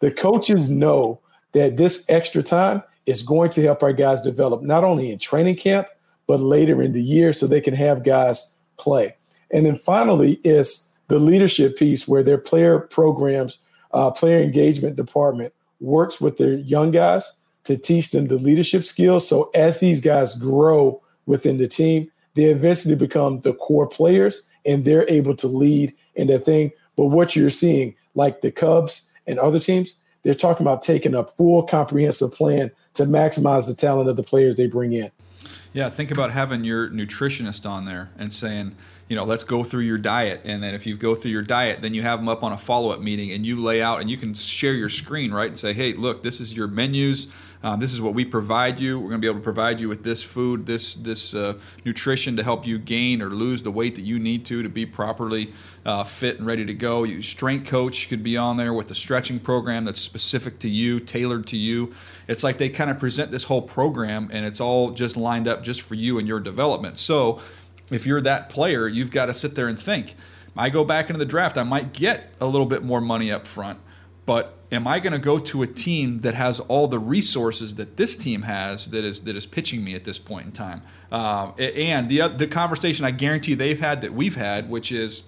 The 0.00 0.10
coaches 0.10 0.68
know 0.68 1.20
that 1.52 1.76
this 1.76 2.04
extra 2.08 2.42
time 2.42 2.82
is 3.06 3.22
going 3.22 3.50
to 3.50 3.62
help 3.62 3.82
our 3.82 3.92
guys 3.92 4.20
develop 4.20 4.62
not 4.62 4.84
only 4.84 5.10
in 5.10 5.18
training 5.18 5.56
camp, 5.56 5.86
but 6.26 6.40
later 6.40 6.82
in 6.82 6.92
the 6.92 7.02
year 7.02 7.32
so 7.32 7.46
they 7.46 7.60
can 7.60 7.74
have 7.74 8.02
guys 8.02 8.54
play. 8.76 9.15
And 9.50 9.66
then 9.66 9.76
finally 9.76 10.40
it's 10.44 10.88
the 11.08 11.18
leadership 11.18 11.76
piece 11.78 12.08
where 12.08 12.22
their 12.22 12.38
player 12.38 12.80
programs, 12.80 13.58
uh, 13.92 14.10
player 14.10 14.40
engagement 14.40 14.96
department 14.96 15.52
works 15.80 16.20
with 16.20 16.38
their 16.38 16.54
young 16.54 16.90
guys 16.90 17.32
to 17.64 17.76
teach 17.76 18.10
them 18.10 18.26
the 18.26 18.36
leadership 18.36 18.84
skills. 18.84 19.26
So 19.28 19.50
as 19.54 19.80
these 19.80 20.00
guys 20.00 20.36
grow 20.36 21.02
within 21.26 21.58
the 21.58 21.68
team, 21.68 22.10
they 22.34 22.44
eventually 22.44 22.94
become 22.94 23.38
the 23.38 23.54
core 23.54 23.88
players 23.88 24.42
and 24.64 24.84
they're 24.84 25.08
able 25.08 25.34
to 25.36 25.46
lead 25.46 25.94
in 26.14 26.28
that 26.28 26.44
thing. 26.44 26.70
But 26.96 27.06
what 27.06 27.36
you're 27.36 27.50
seeing, 27.50 27.94
like 28.14 28.40
the 28.40 28.50
Cubs 28.50 29.10
and 29.26 29.38
other 29.38 29.58
teams, 29.58 29.96
they're 30.22 30.34
talking 30.34 30.66
about 30.66 30.82
taking 30.82 31.14
a 31.14 31.24
full 31.24 31.62
comprehensive 31.62 32.32
plan 32.32 32.70
to 32.94 33.04
maximize 33.04 33.66
the 33.66 33.74
talent 33.74 34.08
of 34.08 34.16
the 34.16 34.22
players 34.22 34.56
they 34.56 34.66
bring 34.66 34.92
in. 34.92 35.10
Yeah, 35.72 35.90
think 35.90 36.10
about 36.10 36.32
having 36.32 36.64
your 36.64 36.88
nutritionist 36.88 37.68
on 37.68 37.84
there 37.84 38.10
and 38.18 38.32
saying, 38.32 38.74
you 39.08 39.14
know, 39.14 39.24
let's 39.24 39.44
go 39.44 39.62
through 39.62 39.82
your 39.82 39.98
diet. 39.98 40.40
And 40.44 40.62
then 40.62 40.74
if 40.74 40.86
you 40.86 40.96
go 40.96 41.14
through 41.14 41.30
your 41.30 41.42
diet, 41.42 41.80
then 41.80 41.94
you 41.94 42.02
have 42.02 42.18
them 42.18 42.28
up 42.28 42.42
on 42.42 42.52
a 42.52 42.58
follow 42.58 42.90
up 42.90 43.00
meeting 43.00 43.30
and 43.30 43.46
you 43.46 43.56
lay 43.56 43.80
out 43.80 44.00
and 44.00 44.10
you 44.10 44.16
can 44.16 44.34
share 44.34 44.74
your 44.74 44.88
screen, 44.88 45.32
right? 45.32 45.48
And 45.48 45.58
say, 45.58 45.72
hey, 45.72 45.92
look, 45.92 46.22
this 46.22 46.40
is 46.40 46.56
your 46.56 46.66
menus. 46.66 47.28
Uh, 47.62 47.74
this 47.74 47.92
is 47.92 48.00
what 48.00 48.14
we 48.14 48.24
provide 48.24 48.78
you. 48.78 48.98
We're 48.98 49.08
going 49.08 49.20
to 49.20 49.24
be 49.24 49.28
able 49.28 49.40
to 49.40 49.44
provide 49.44 49.80
you 49.80 49.88
with 49.88 50.04
this 50.04 50.22
food, 50.22 50.66
this 50.66 50.94
this 50.94 51.34
uh, 51.34 51.58
nutrition 51.84 52.36
to 52.36 52.42
help 52.42 52.66
you 52.66 52.78
gain 52.78 53.22
or 53.22 53.30
lose 53.30 53.62
the 53.62 53.70
weight 53.70 53.94
that 53.96 54.02
you 54.02 54.18
need 54.18 54.44
to 54.46 54.62
to 54.62 54.68
be 54.68 54.86
properly 54.86 55.52
uh, 55.84 56.04
fit 56.04 56.38
and 56.38 56.46
ready 56.46 56.64
to 56.66 56.74
go. 56.74 57.02
You 57.04 57.22
strength 57.22 57.66
coach 57.66 58.08
could 58.08 58.22
be 58.22 58.36
on 58.36 58.56
there 58.56 58.72
with 58.72 58.90
a 58.90 58.94
stretching 58.94 59.40
program 59.40 59.84
that's 59.84 60.00
specific 60.00 60.58
to 60.60 60.68
you, 60.68 61.00
tailored 61.00 61.46
to 61.48 61.56
you. 61.56 61.94
It's 62.28 62.44
like 62.44 62.58
they 62.58 62.68
kind 62.68 62.90
of 62.90 62.98
present 62.98 63.30
this 63.30 63.44
whole 63.44 63.62
program, 63.62 64.28
and 64.32 64.44
it's 64.44 64.60
all 64.60 64.90
just 64.90 65.16
lined 65.16 65.48
up 65.48 65.62
just 65.62 65.80
for 65.80 65.94
you 65.94 66.18
and 66.18 66.28
your 66.28 66.40
development. 66.40 66.98
So 66.98 67.40
if 67.90 68.06
you're 68.06 68.20
that 68.20 68.48
player, 68.48 68.88
you've 68.88 69.10
got 69.10 69.26
to 69.26 69.34
sit 69.34 69.54
there 69.54 69.68
and 69.68 69.78
think. 69.78 70.14
I 70.56 70.70
go 70.70 70.84
back 70.84 71.10
into 71.10 71.18
the 71.18 71.26
draft, 71.26 71.58
I 71.58 71.64
might 71.64 71.92
get 71.92 72.32
a 72.40 72.46
little 72.46 72.66
bit 72.66 72.82
more 72.82 73.00
money 73.00 73.30
up 73.30 73.46
front, 73.46 73.78
but 74.24 74.56
am 74.72 74.86
I 74.86 75.00
going 75.00 75.12
to 75.12 75.18
go 75.18 75.38
to 75.38 75.62
a 75.62 75.66
team 75.66 76.20
that 76.20 76.34
has 76.34 76.60
all 76.60 76.88
the 76.88 76.98
resources 76.98 77.76
that 77.76 77.96
this 77.96 78.16
team 78.16 78.42
has 78.42 78.90
that 78.90 79.04
is 79.04 79.20
that 79.20 79.36
is 79.36 79.46
pitching 79.46 79.84
me 79.84 79.94
at 79.94 80.04
this 80.04 80.18
point 80.18 80.46
in 80.46 80.52
time? 80.52 80.82
Uh, 81.12 81.52
and 81.58 82.08
the 82.08 82.28
the 82.28 82.46
conversation 82.46 83.04
I 83.04 83.10
guarantee 83.10 83.54
they've 83.54 83.78
had 83.78 84.00
that 84.00 84.12
we've 84.12 84.36
had, 84.36 84.68
which 84.68 84.90
is 84.92 85.24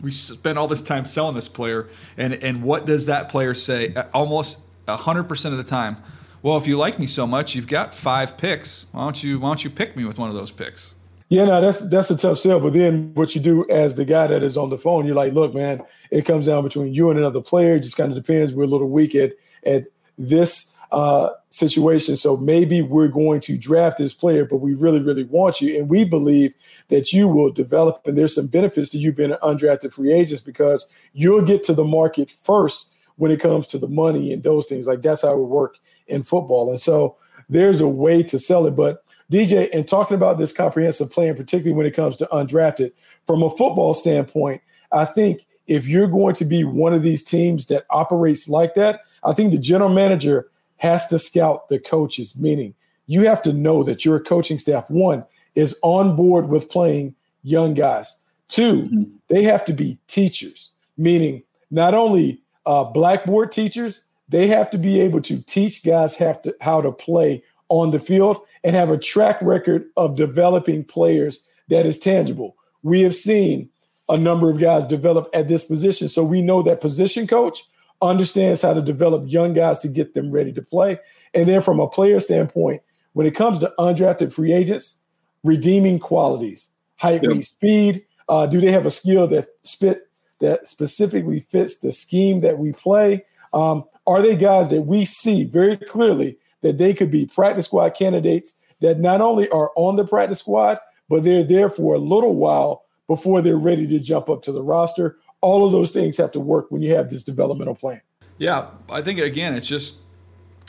we 0.00 0.10
spent 0.10 0.58
all 0.58 0.68
this 0.68 0.82
time 0.82 1.04
selling 1.04 1.34
this 1.34 1.48
player, 1.48 1.88
and 2.16 2.34
and 2.34 2.62
what 2.62 2.86
does 2.86 3.06
that 3.06 3.28
player 3.28 3.54
say? 3.54 3.94
Almost 4.12 4.60
hundred 4.88 5.24
percent 5.24 5.52
of 5.52 5.58
the 5.58 5.68
time. 5.68 5.96
Well, 6.42 6.56
if 6.56 6.66
you 6.66 6.76
like 6.76 6.98
me 6.98 7.06
so 7.06 7.26
much, 7.26 7.54
you've 7.54 7.68
got 7.68 7.94
five 7.94 8.36
picks. 8.36 8.86
Why 8.92 9.04
don't 9.04 9.22
you 9.22 9.40
Why 9.40 9.48
don't 9.48 9.64
you 9.64 9.70
pick 9.70 9.96
me 9.96 10.04
with 10.04 10.18
one 10.18 10.28
of 10.28 10.34
those 10.34 10.50
picks? 10.50 10.94
Yeah, 11.32 11.46
no, 11.46 11.62
that's 11.62 11.88
that's 11.88 12.10
a 12.10 12.16
tough 12.18 12.36
sell. 12.36 12.60
But 12.60 12.74
then 12.74 13.14
what 13.14 13.34
you 13.34 13.40
do 13.40 13.66
as 13.70 13.94
the 13.94 14.04
guy 14.04 14.26
that 14.26 14.42
is 14.42 14.58
on 14.58 14.68
the 14.68 14.76
phone, 14.76 15.06
you're 15.06 15.14
like, 15.14 15.32
look, 15.32 15.54
man, 15.54 15.82
it 16.10 16.26
comes 16.26 16.44
down 16.44 16.62
between 16.62 16.92
you 16.92 17.08
and 17.08 17.18
another 17.18 17.40
player. 17.40 17.76
It 17.76 17.80
just 17.80 17.96
kind 17.96 18.12
of 18.12 18.22
depends. 18.22 18.52
We're 18.52 18.64
a 18.64 18.66
little 18.66 18.90
weak 18.90 19.14
at 19.14 19.32
at 19.64 19.86
this 20.18 20.76
uh, 20.90 21.30
situation, 21.48 22.16
so 22.16 22.36
maybe 22.36 22.82
we're 22.82 23.08
going 23.08 23.40
to 23.40 23.56
draft 23.56 23.96
this 23.96 24.12
player, 24.12 24.44
but 24.44 24.58
we 24.58 24.74
really, 24.74 25.00
really 25.00 25.24
want 25.24 25.62
you, 25.62 25.78
and 25.78 25.88
we 25.88 26.04
believe 26.04 26.52
that 26.88 27.14
you 27.14 27.28
will 27.28 27.50
develop. 27.50 28.06
And 28.06 28.18
there's 28.18 28.34
some 28.34 28.46
benefits 28.46 28.90
to 28.90 28.98
you 28.98 29.10
being 29.10 29.32
an 29.32 29.38
undrafted 29.42 29.94
free 29.94 30.12
agent 30.12 30.44
because 30.44 30.86
you'll 31.14 31.40
get 31.40 31.62
to 31.62 31.72
the 31.72 31.82
market 31.82 32.30
first 32.30 32.92
when 33.16 33.30
it 33.30 33.40
comes 33.40 33.66
to 33.68 33.78
the 33.78 33.88
money 33.88 34.34
and 34.34 34.42
those 34.42 34.66
things. 34.66 34.86
Like 34.86 35.00
that's 35.00 35.22
how 35.22 35.32
it 35.32 35.46
work 35.46 35.78
in 36.08 36.24
football, 36.24 36.68
and 36.68 36.78
so 36.78 37.16
there's 37.48 37.80
a 37.80 37.88
way 37.88 38.22
to 38.24 38.38
sell 38.38 38.66
it, 38.66 38.76
but 38.76 39.02
DJ, 39.30 39.68
and 39.72 39.86
talking 39.86 40.14
about 40.14 40.38
this 40.38 40.52
comprehensive 40.52 41.10
plan, 41.10 41.34
particularly 41.34 41.76
when 41.76 41.86
it 41.86 41.94
comes 41.94 42.16
to 42.16 42.28
undrafted, 42.32 42.92
from 43.26 43.42
a 43.42 43.50
football 43.50 43.94
standpoint, 43.94 44.60
I 44.92 45.04
think 45.04 45.46
if 45.66 45.86
you're 45.86 46.08
going 46.08 46.34
to 46.34 46.44
be 46.44 46.64
one 46.64 46.92
of 46.92 47.02
these 47.02 47.22
teams 47.22 47.66
that 47.66 47.86
operates 47.90 48.48
like 48.48 48.74
that, 48.74 49.00
I 49.24 49.32
think 49.32 49.52
the 49.52 49.58
general 49.58 49.90
manager 49.90 50.48
has 50.76 51.06
to 51.08 51.18
scout 51.18 51.68
the 51.68 51.78
coaches, 51.78 52.36
meaning 52.36 52.74
you 53.06 53.26
have 53.26 53.42
to 53.42 53.52
know 53.52 53.82
that 53.84 54.04
your 54.04 54.18
coaching 54.20 54.58
staff, 54.58 54.90
one, 54.90 55.24
is 55.54 55.78
on 55.82 56.16
board 56.16 56.48
with 56.48 56.68
playing 56.68 57.14
young 57.42 57.74
guys. 57.74 58.16
2 58.48 58.82
mm-hmm. 58.82 59.02
they 59.28 59.42
have 59.42 59.64
to 59.64 59.72
be 59.72 59.98
teachers, 60.08 60.70
meaning 60.96 61.42
not 61.70 61.94
only 61.94 62.40
uh, 62.66 62.84
blackboard 62.84 63.50
teachers, 63.50 64.02
they 64.28 64.46
have 64.46 64.70
to 64.70 64.78
be 64.78 65.00
able 65.00 65.20
to 65.22 65.40
teach 65.42 65.84
guys 65.84 66.16
have 66.16 66.40
to, 66.42 66.54
how 66.60 66.80
to 66.80 66.92
play 66.92 67.42
on 67.68 67.90
the 67.90 67.98
field 67.98 68.38
and 68.64 68.76
have 68.76 68.90
a 68.90 68.98
track 68.98 69.40
record 69.42 69.86
of 69.96 70.16
developing 70.16 70.84
players 70.84 71.46
that 71.68 71.86
is 71.86 71.98
tangible. 71.98 72.56
We 72.82 73.00
have 73.02 73.14
seen 73.14 73.68
a 74.08 74.16
number 74.16 74.50
of 74.50 74.60
guys 74.60 74.86
develop 74.86 75.28
at 75.32 75.48
this 75.48 75.64
position. 75.64 76.08
So 76.08 76.24
we 76.24 76.42
know 76.42 76.62
that 76.62 76.80
position 76.80 77.26
coach 77.26 77.62
understands 78.00 78.62
how 78.62 78.74
to 78.74 78.82
develop 78.82 79.24
young 79.26 79.54
guys 79.54 79.78
to 79.80 79.88
get 79.88 80.14
them 80.14 80.30
ready 80.30 80.52
to 80.52 80.62
play. 80.62 80.98
And 81.34 81.46
then 81.46 81.62
from 81.62 81.80
a 81.80 81.88
player 81.88 82.20
standpoint, 82.20 82.82
when 83.12 83.26
it 83.26 83.34
comes 83.34 83.60
to 83.60 83.72
undrafted 83.78 84.32
free 84.32 84.52
agents, 84.52 84.96
redeeming 85.44 85.98
qualities, 85.98 86.68
height, 86.96 87.22
yep. 87.22 87.32
weight, 87.32 87.44
speed. 87.44 88.04
Uh, 88.28 88.46
do 88.46 88.60
they 88.60 88.70
have 88.70 88.86
a 88.86 88.90
skill 88.90 89.26
that 89.26 89.48
fits 89.66 90.04
that 90.40 90.66
specifically 90.66 91.40
fits 91.40 91.80
the 91.80 91.92
scheme 91.92 92.40
that 92.40 92.58
we 92.58 92.72
play? 92.72 93.24
Um, 93.52 93.84
are 94.06 94.22
they 94.22 94.36
guys 94.36 94.70
that 94.70 94.82
we 94.82 95.04
see 95.04 95.44
very 95.44 95.76
clearly 95.76 96.38
that 96.62 96.78
they 96.78 96.94
could 96.94 97.10
be 97.10 97.26
practice 97.26 97.66
squad 97.66 97.90
candidates 97.90 98.54
that 98.80 98.98
not 98.98 99.20
only 99.20 99.48
are 99.50 99.70
on 99.76 99.96
the 99.96 100.04
practice 100.04 100.40
squad, 100.40 100.78
but 101.08 101.22
they're 101.22 101.44
there 101.44 101.70
for 101.70 101.94
a 101.94 101.98
little 101.98 102.34
while 102.34 102.84
before 103.06 103.42
they're 103.42 103.56
ready 103.56 103.86
to 103.86 103.98
jump 103.98 104.28
up 104.28 104.42
to 104.42 104.52
the 104.52 104.62
roster. 104.62 105.18
All 105.40 105.66
of 105.66 105.72
those 105.72 105.90
things 105.90 106.16
have 106.16 106.32
to 106.32 106.40
work 106.40 106.70
when 106.70 106.82
you 106.82 106.94
have 106.94 107.10
this 107.10 107.24
developmental 107.24 107.74
plan. 107.74 108.00
Yeah, 108.38 108.68
I 108.88 109.02
think 109.02 109.18
again, 109.18 109.54
it's 109.54 109.68
just 109.68 109.98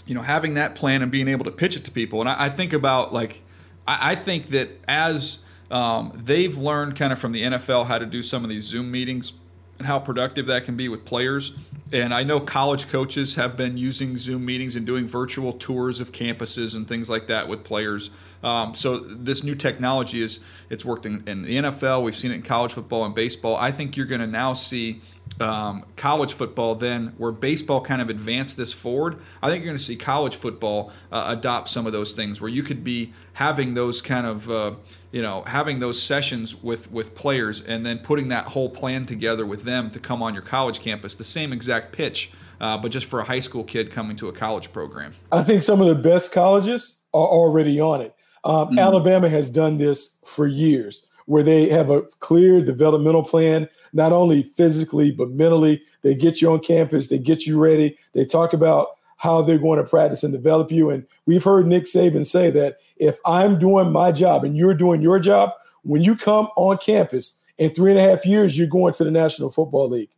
you 0.06 0.14
know 0.14 0.22
having 0.22 0.56
that 0.56 0.76
plan 0.76 1.02
and 1.02 1.12
being 1.12 1.28
able 1.28 1.46
to 1.46 1.52
pitch 1.52 1.76
it 1.76 1.86
to 1.86 1.92
people. 1.92 2.20
And 2.20 2.30
I, 2.30 2.46
I 2.46 2.50
think 2.50 2.74
about 2.74 3.14
like 3.14 3.42
I, 3.88 4.12
I 4.12 4.16
think 4.16 4.50
that 4.50 4.70
as 4.88 5.44
um, 5.72 6.20
they've 6.24 6.56
learned 6.58 6.96
kind 6.96 7.14
of 7.14 7.20
from 7.20 7.32
the 7.32 7.44
NFL 7.44 7.88
how 7.88 7.98
to 7.98 8.06
do 8.06 8.22
some 8.22 8.44
of 8.44 8.50
these 8.50 8.64
Zoom 8.64 8.92
meetings 8.92 9.34
and 9.80 9.88
how 9.88 10.00
productive 10.00 10.46
that 10.48 10.66
can 10.66 10.76
be 10.76 10.88
with 10.88 11.06
players. 11.06 11.58
And 11.92 12.14
I 12.14 12.24
know 12.24 12.40
college 12.40 12.90
coaches 12.90 13.36
have 13.36 13.56
been 13.56 13.78
using 13.78 14.18
Zoom 14.18 14.46
meetings 14.46 14.76
and 14.76 14.86
doing 14.86 15.06
virtual 15.06 15.54
tours 15.54 16.00
of 16.00 16.12
campuses 16.12 16.76
and 16.76 16.88
things 16.88 17.10
like 17.10 17.28
that 17.28 17.48
with 17.48 17.64
players. 17.64 18.10
Um, 18.44 18.74
so 18.74 18.98
this 18.98 19.44
new 19.44 19.56
technology 19.56 20.22
is 20.22 20.44
it's 20.70 20.84
worked 20.84 21.06
in, 21.06 21.24
in, 21.28 21.44
the 21.44 21.56
NFL. 21.56 22.04
We've 22.04 22.16
seen 22.16 22.32
it 22.32 22.36
in 22.36 22.42
college 22.42 22.74
football 22.74 23.06
and 23.06 23.14
baseball. 23.14 23.56
I 23.56 23.72
think 23.72 23.96
you're 23.96 24.06
going 24.06 24.22
to 24.22 24.28
now 24.28 24.54
see 24.54 25.02
um, 25.42 25.86
college 25.96 26.34
football 26.34 26.76
then 26.76 27.14
where 27.18 27.32
baseball 27.32 27.82
kind 27.82 28.02
of 28.02 28.10
advanced 28.10 28.58
this 28.58 28.74
forward. 28.74 29.20
I 29.42 29.50
think 29.50 29.64
you're 29.64 29.72
going 29.72 29.78
to 29.78 29.84
see 29.84 29.96
college 29.96 30.36
football 30.36 30.92
uh, 31.12 31.26
adopt 31.28 31.70
some 31.70 31.86
of 31.86 31.92
those 31.92 32.14
things 32.14 32.40
where 32.40 32.50
you 32.50 32.64
could 32.64 32.84
be 32.84 33.14
having 33.34 33.74
those 33.74 34.02
kind 34.02 34.26
of 34.26 34.50
uh, 34.50 34.74
you 35.14 35.22
know 35.22 35.44
having 35.44 35.80
those 35.80 36.02
sessions 36.02 36.62
with 36.62 36.92
with 36.92 37.16
players 37.16 37.62
and 37.62 37.86
then 37.86 38.00
putting 38.00 38.28
that 38.30 38.46
whole 38.46 38.70
plan 38.70 39.06
together 39.06 39.46
with 39.46 39.64
them 39.64 39.90
to 39.92 40.00
come 40.00 40.22
on 40.22 40.34
your 40.34 40.44
college 40.44 40.82
campus 40.82 41.16
the 41.16 41.24
same 41.24 41.54
exact 41.54 41.94
pitch 41.94 42.32
uh, 42.60 42.78
but 42.78 42.92
just 42.92 43.06
for 43.06 43.20
a 43.22 43.24
high 43.24 43.40
school 43.40 43.64
kid 43.64 43.92
coming 43.92 44.18
to 44.18 44.28
a 44.28 44.34
college 44.34 44.74
program 44.74 45.14
i 45.32 45.42
think 45.42 45.64
some 45.64 45.80
of 45.80 45.88
the 45.88 45.96
best 45.96 46.34
colleges 46.34 47.02
are 47.14 47.28
already 47.28 47.80
on 47.80 48.02
it 48.02 48.14
um, 48.44 48.68
mm-hmm. 48.68 48.80
alabama 48.80 49.30
has 49.30 49.50
done 49.50 49.78
this 49.78 50.20
for 50.26 50.48
years 50.48 51.08
where 51.26 51.44
they 51.44 51.70
have 51.70 51.90
a 51.90 52.04
clear 52.20 52.62
developmental 52.62 53.24
plan 53.24 53.68
not 53.94 54.12
only 54.12 54.44
physically 54.44 55.12
but 55.12 55.32
mentally 55.32 55.82
they 56.02 56.14
get 56.16 56.42
you 56.42 56.52
on 56.52 56.60
campus 56.60 57.08
they 57.08 57.18
get 57.18 57.46
you 57.46 57.60
ready 57.60 57.98
they 58.14 58.26
talk 58.26 58.54
about 58.54 58.90
how 59.24 59.42
they're 59.42 59.58
going 59.58 59.78
to 59.78 59.90
practice 59.90 60.22
and 60.22 60.34
develop 60.34 60.70
you. 60.70 60.90
And 60.90 61.06
we've 61.26 61.46
heard 61.46 61.66
Nick 61.66 61.86
Saban 61.86 62.26
say 62.26 62.50
that 62.52 62.80
if 62.98 63.20
I'm 63.26 63.58
doing 63.58 63.90
my 63.90 64.12
job 64.12 64.44
and 64.44 64.58
you're 64.58 64.74
doing 64.74 65.02
your 65.02 65.18
job, 65.18 65.52
when 65.84 66.02
you 66.02 66.18
come 66.18 66.50
on 66.58 66.78
campus 66.80 67.40
in 67.58 67.74
three 67.74 67.92
and 67.92 68.00
a 68.00 68.04
half 68.04 68.26
years, 68.26 68.58
you're 68.58 68.68
going 68.68 68.94
to 68.96 69.04
the 69.06 69.12
National 69.12 69.50
Football 69.50 69.90
League. 69.90 70.10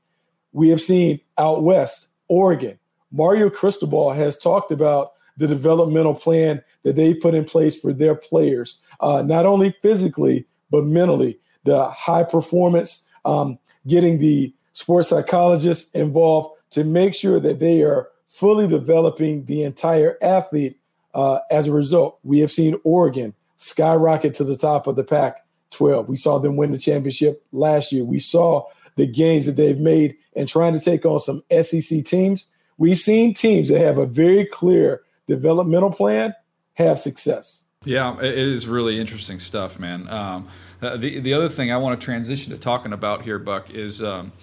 We 0.53 0.69
have 0.69 0.81
seen 0.81 1.19
out 1.37 1.61
west, 1.61 2.07
Oregon, 2.29 2.79
Mario 3.11 3.47
Cristobal 3.49 4.11
has 4.11 4.37
talked 4.37 4.71
about 4.71 5.11
the 5.37 5.47
developmental 5.47 6.15
plan 6.15 6.63
that 6.81 6.95
they 6.95 7.13
put 7.13 7.35
in 7.35 7.45
place 7.45 7.79
for 7.79 7.93
their 7.93 8.15
players, 8.15 8.81
uh, 9.01 9.21
not 9.21 9.45
only 9.45 9.71
physically, 9.83 10.47
but 10.69 10.85
mentally. 10.85 11.39
The 11.63 11.89
high 11.89 12.23
performance 12.23 13.07
um, 13.25 13.57
getting 13.87 14.19
the 14.19 14.53
sports 14.73 15.09
psychologists 15.09 15.91
involved 15.91 16.57
to 16.71 16.83
make 16.83 17.15
sure 17.15 17.39
that 17.39 17.59
they 17.59 17.81
are 17.81 18.09
fully 18.27 18.67
developing 18.67 19.45
the 19.45 19.63
entire 19.63 20.17
athlete. 20.21 20.77
Uh, 21.13 21.39
as 21.49 21.67
a 21.67 21.71
result, 21.71 22.19
we 22.23 22.39
have 22.39 22.51
seen 22.51 22.75
Oregon 22.83 23.33
skyrocket 23.57 24.33
to 24.35 24.43
the 24.43 24.57
top 24.57 24.87
of 24.87 24.95
the 24.95 25.03
Pac 25.03 25.45
12. 25.71 26.09
We 26.09 26.17
saw 26.17 26.39
them 26.39 26.57
win 26.57 26.71
the 26.71 26.77
championship 26.77 27.43
last 27.51 27.91
year. 27.91 28.03
We 28.03 28.19
saw 28.19 28.67
the 28.95 29.07
gains 29.07 29.45
that 29.45 29.53
they've 29.53 29.79
made 29.79 30.15
and 30.35 30.47
trying 30.47 30.73
to 30.73 30.79
take 30.79 31.05
on 31.05 31.19
some 31.19 31.41
SEC 31.61 32.03
teams. 32.03 32.47
We've 32.77 32.99
seen 32.99 33.33
teams 33.33 33.69
that 33.69 33.79
have 33.79 33.97
a 33.97 34.05
very 34.05 34.45
clear 34.45 35.01
developmental 35.27 35.91
plan 35.91 36.33
have 36.73 36.99
success. 36.99 37.64
Yeah, 37.85 38.19
it 38.19 38.37
is 38.37 38.67
really 38.67 38.99
interesting 38.99 39.39
stuff, 39.39 39.79
man. 39.79 40.09
Um, 40.09 40.47
uh, 40.81 40.97
the 40.97 41.19
the 41.19 41.33
other 41.33 41.49
thing 41.49 41.71
I 41.71 41.77
want 41.77 41.99
to 41.99 42.03
transition 42.03 42.51
to 42.51 42.57
talking 42.57 42.93
about 42.93 43.21
here, 43.21 43.39
Buck, 43.39 43.69
is 43.69 44.01
um, 44.01 44.33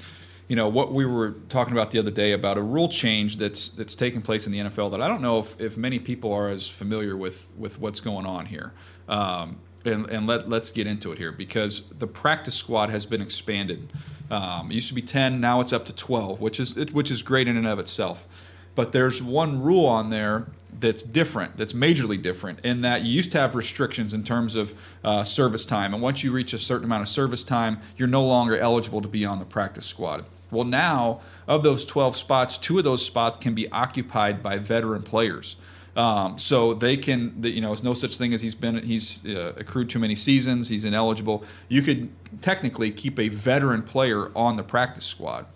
you 0.49 0.55
know 0.55 0.69
what 0.69 0.93
we 0.93 1.05
were 1.05 1.33
talking 1.49 1.73
about 1.73 1.91
the 1.91 1.99
other 1.99 2.11
day 2.11 2.33
about 2.33 2.57
a 2.57 2.63
rule 2.63 2.89
change 2.89 3.37
that's 3.37 3.69
that's 3.71 3.97
taking 3.97 4.23
place 4.23 4.47
in 4.47 4.53
the 4.53 4.61
NFL 4.61 4.93
that 4.93 5.03
I 5.03 5.09
don't 5.09 5.23
know 5.23 5.41
if, 5.41 5.61
if 5.61 5.77
many 5.77 5.99
people 5.99 6.33
are 6.33 6.49
as 6.49 6.69
familiar 6.69 7.17
with 7.17 7.49
with 7.59 7.81
what's 7.81 8.01
going 8.01 8.27
on 8.27 8.47
here. 8.47 8.73
Um, 9.09 9.59
and, 9.85 10.07
and 10.07 10.27
let 10.29 10.49
let's 10.49 10.71
get 10.71 10.87
into 10.87 11.11
it 11.11 11.19
here 11.19 11.33
because 11.33 11.83
the 11.99 12.07
practice 12.07 12.55
squad 12.55 12.91
has 12.91 13.07
been 13.07 13.21
expanded. 13.21 13.93
Um, 14.31 14.71
it 14.71 14.75
used 14.75 14.89
to 14.89 14.95
be 14.95 15.03
10, 15.03 15.41
now 15.41 15.61
it's 15.61 15.75
up 15.75 15.85
to 15.87 15.95
12, 15.95 16.41
which 16.41 16.61
is 16.61 16.77
which 16.93 17.11
is 17.11 17.23
great 17.23 17.49
in 17.49 17.57
and 17.57 17.67
of 17.67 17.79
itself. 17.79 18.29
But 18.75 18.93
there's 18.93 19.23
one 19.23 19.61
rule 19.61 19.85
on 19.85 20.11
there 20.11 20.47
that's 20.79 21.02
different, 21.02 21.57
that's 21.57 21.73
majorly 21.73 22.21
different, 22.21 22.61
in 22.61 22.81
that 22.81 23.02
you 23.02 23.12
used 23.12 23.33
to 23.33 23.38
have 23.38 23.55
restrictions 23.55 24.14
in 24.14 24.25
terms 24.25 24.57
of 24.57 24.75
uh, 25.05 25.23
service 25.23 25.64
time. 25.64 25.95
And 25.95 26.02
once 26.02 26.25
you 26.25 26.33
reach 26.33 26.52
a 26.52 26.59
certain 26.59 26.85
amount 26.85 27.02
of 27.02 27.09
service 27.09 27.45
time, 27.45 27.79
you're 27.97 28.09
no 28.09 28.25
longer 28.25 28.57
eligible 28.57 29.02
to 29.02 29.09
be 29.09 29.25
on 29.25 29.38
the 29.38 29.45
practice 29.45 29.87
squad. 29.87 30.25
Well, 30.50 30.64
now, 30.64 31.21
of 31.47 31.62
those 31.62 31.87
12 31.87 32.17
spots, 32.17 32.59
two 32.59 32.79
of 32.79 32.85
those 32.85 33.05
spots 33.05 33.38
can 33.38 33.55
be 33.55 33.71
occupied 33.71 34.43
by 34.43 34.59
veteran 34.59 35.02
players. 35.02 35.57
Um, 35.95 36.38
so 36.38 36.73
they 36.73 36.97
can, 36.97 37.35
you 37.43 37.61
know, 37.61 37.73
it's 37.73 37.83
no 37.83 37.95
such 37.95 38.17
thing 38.17 38.33
as 38.33 38.41
he's 38.41 38.55
been, 38.55 38.83
he's 38.83 39.26
uh, 39.26 39.52
accrued 39.57 39.91
too 39.91 39.99
many 39.99 40.14
seasons, 40.14 40.69
he's 40.69 40.85
ineligible. 40.85 41.45
You 41.69 41.83
could 41.83 42.11
technically 42.41 42.91
keep 42.91 43.19
a 43.19 43.29
veteran 43.29 43.83
player 43.83 44.31
on 44.35 44.57
the 44.57 44.62
practice 44.62 45.05
squad. 45.05 45.47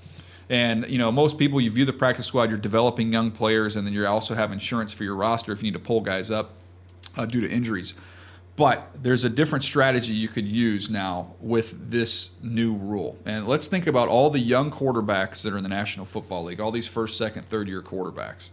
And 0.49 0.87
you 0.89 0.99
know, 0.99 1.11
most 1.11 1.39
people 1.39 1.61
you 1.61 1.71
view 1.71 1.85
the 1.85 1.93
practice 1.93 2.27
squad, 2.27 2.51
you're 2.51 2.59
developing 2.59 3.13
young 3.13 3.31
players, 3.31 3.77
and 3.77 3.87
then 3.87 3.93
you 3.93 4.07
also 4.07 4.35
have 4.35 4.53
insurance 4.53 4.93
for 4.93 5.05
your 5.05 5.17
roster 5.17 5.53
if 5.53 5.61
you 5.61 5.65
need 5.65 5.79
to 5.79 5.85
pull 5.85 6.01
guys 6.01 6.31
up 6.31 6.53
uh, 7.17 7.27
due 7.27 7.41
to 7.41 7.51
injuries. 7.51 7.95
But 8.57 8.89
there's 9.03 9.23
a 9.23 9.29
different 9.29 9.65
strategy 9.65 10.15
you 10.15 10.29
could 10.29 10.49
use 10.49 10.89
now 10.89 11.35
with 11.41 11.91
this 11.91 12.31
new 12.43 12.75
rule. 12.75 13.19
And 13.27 13.47
let's 13.47 13.67
think 13.67 13.87
about 13.87 14.09
all 14.09 14.31
the 14.31 14.39
young 14.39 14.71
quarterbacks 14.71 15.43
that 15.43 15.53
are 15.53 15.59
in 15.59 15.63
the 15.63 15.69
National 15.69 16.07
Football 16.07 16.45
League, 16.45 16.59
all 16.59 16.73
these 16.73 16.89
first, 16.89 17.19
second, 17.19 17.45
third 17.45 17.69
year 17.69 17.83
quarterbacks. 17.83 18.49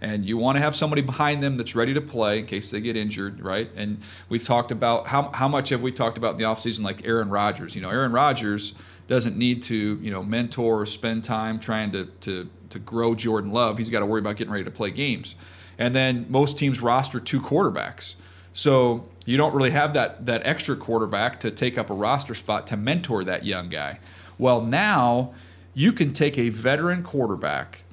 And 0.00 0.26
you 0.26 0.36
want 0.36 0.56
to 0.56 0.60
have 0.60 0.74
somebody 0.74 1.02
behind 1.02 1.40
them 1.40 1.54
that's 1.54 1.76
ready 1.76 1.94
to 1.94 2.00
play 2.00 2.40
in 2.40 2.46
case 2.46 2.70
they 2.70 2.80
get 2.80 2.96
injured, 2.96 3.40
right? 3.40 3.70
And 3.76 4.02
we've 4.28 4.44
talked 4.44 4.72
about 4.72 5.06
how, 5.06 5.30
how 5.32 5.46
much 5.46 5.68
have 5.68 5.82
we 5.82 5.92
talked 5.92 6.18
about 6.18 6.32
in 6.32 6.38
the 6.38 6.44
offseason, 6.44 6.82
like 6.82 7.06
Aaron 7.06 7.30
Rodgers. 7.30 7.76
You 7.76 7.80
know, 7.80 7.90
Aaron 7.90 8.12
Rodgers 8.12 8.74
doesn't 9.06 9.36
need 9.36 9.62
to 9.62 9.98
you 10.00 10.10
know 10.10 10.22
mentor 10.22 10.82
or 10.82 10.86
spend 10.86 11.24
time 11.24 11.58
trying 11.60 11.92
to 11.92 12.06
to 12.20 12.48
to 12.70 12.78
grow 12.78 13.14
Jordan 13.14 13.52
Love. 13.52 13.78
He's 13.78 13.90
got 13.90 14.00
to 14.00 14.06
worry 14.06 14.20
about 14.20 14.36
getting 14.36 14.52
ready 14.52 14.64
to 14.64 14.70
play 14.70 14.90
games. 14.90 15.36
And 15.78 15.94
then 15.94 16.26
most 16.28 16.58
teams 16.58 16.80
roster 16.80 17.20
two 17.20 17.40
quarterbacks. 17.40 18.14
So 18.52 19.08
you 19.26 19.36
don't 19.36 19.54
really 19.54 19.70
have 19.70 19.94
that 19.94 20.26
that 20.26 20.46
extra 20.46 20.76
quarterback 20.76 21.40
to 21.40 21.50
take 21.50 21.76
up 21.76 21.90
a 21.90 21.94
roster 21.94 22.34
spot 22.34 22.66
to 22.68 22.76
mentor 22.76 23.24
that 23.24 23.44
young 23.44 23.68
guy. 23.68 24.00
Well, 24.38 24.60
now 24.60 25.34
you 25.74 25.92
can 25.92 26.12
take 26.12 26.38
a 26.38 26.48
veteran 26.48 27.02
quarterback 27.02 27.83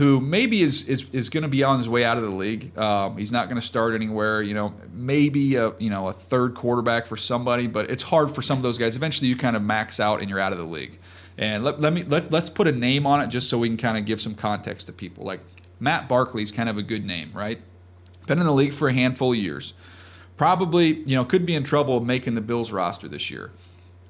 who 0.00 0.18
maybe 0.18 0.62
is 0.62 0.88
is, 0.88 1.10
is 1.12 1.28
going 1.28 1.42
to 1.42 1.48
be 1.48 1.62
on 1.62 1.76
his 1.76 1.86
way 1.86 2.06
out 2.06 2.16
of 2.16 2.22
the 2.22 2.30
league. 2.30 2.76
Um, 2.78 3.18
he's 3.18 3.30
not 3.30 3.50
going 3.50 3.60
to 3.60 3.66
start 3.66 3.92
anywhere. 3.94 4.40
You 4.40 4.54
know, 4.54 4.72
maybe 4.90 5.56
a 5.56 5.74
you 5.78 5.90
know 5.90 6.08
a 6.08 6.12
third 6.14 6.54
quarterback 6.54 7.06
for 7.06 7.18
somebody, 7.18 7.66
but 7.66 7.90
it's 7.90 8.02
hard 8.02 8.34
for 8.34 8.40
some 8.40 8.56
of 8.56 8.62
those 8.62 8.78
guys. 8.78 8.96
Eventually, 8.96 9.28
you 9.28 9.36
kind 9.36 9.56
of 9.56 9.62
max 9.62 10.00
out 10.00 10.22
and 10.22 10.30
you're 10.30 10.40
out 10.40 10.52
of 10.52 10.58
the 10.58 10.64
league. 10.64 10.98
And 11.36 11.62
let, 11.64 11.82
let 11.82 11.92
me 11.92 12.02
let, 12.02 12.32
let's 12.32 12.48
put 12.48 12.66
a 12.66 12.72
name 12.72 13.06
on 13.06 13.20
it 13.20 13.26
just 13.26 13.50
so 13.50 13.58
we 13.58 13.68
can 13.68 13.76
kind 13.76 13.98
of 13.98 14.06
give 14.06 14.22
some 14.22 14.34
context 14.34 14.86
to 14.86 14.94
people. 14.94 15.26
Like 15.26 15.40
Matt 15.78 16.08
Barkley 16.08 16.42
is 16.42 16.50
kind 16.50 16.70
of 16.70 16.78
a 16.78 16.82
good 16.82 17.04
name, 17.04 17.30
right? 17.34 17.60
Been 18.26 18.38
in 18.38 18.46
the 18.46 18.52
league 18.52 18.72
for 18.72 18.88
a 18.88 18.94
handful 18.94 19.32
of 19.32 19.38
years. 19.38 19.74
Probably, 20.38 21.02
you 21.02 21.14
know, 21.14 21.26
could 21.26 21.44
be 21.44 21.54
in 21.54 21.62
trouble 21.62 22.00
making 22.00 22.32
the 22.32 22.40
Bills 22.40 22.72
roster 22.72 23.06
this 23.06 23.30
year. 23.30 23.50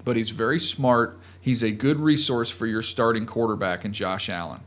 But 0.04 0.16
he's 0.16 0.30
very 0.30 0.60
smart. 0.60 1.18
He's 1.40 1.64
a 1.64 1.72
good 1.72 1.98
resource 1.98 2.48
for 2.48 2.68
your 2.68 2.80
starting 2.80 3.26
quarterback 3.26 3.84
in 3.84 3.92
Josh 3.92 4.28
Allen. 4.28 4.60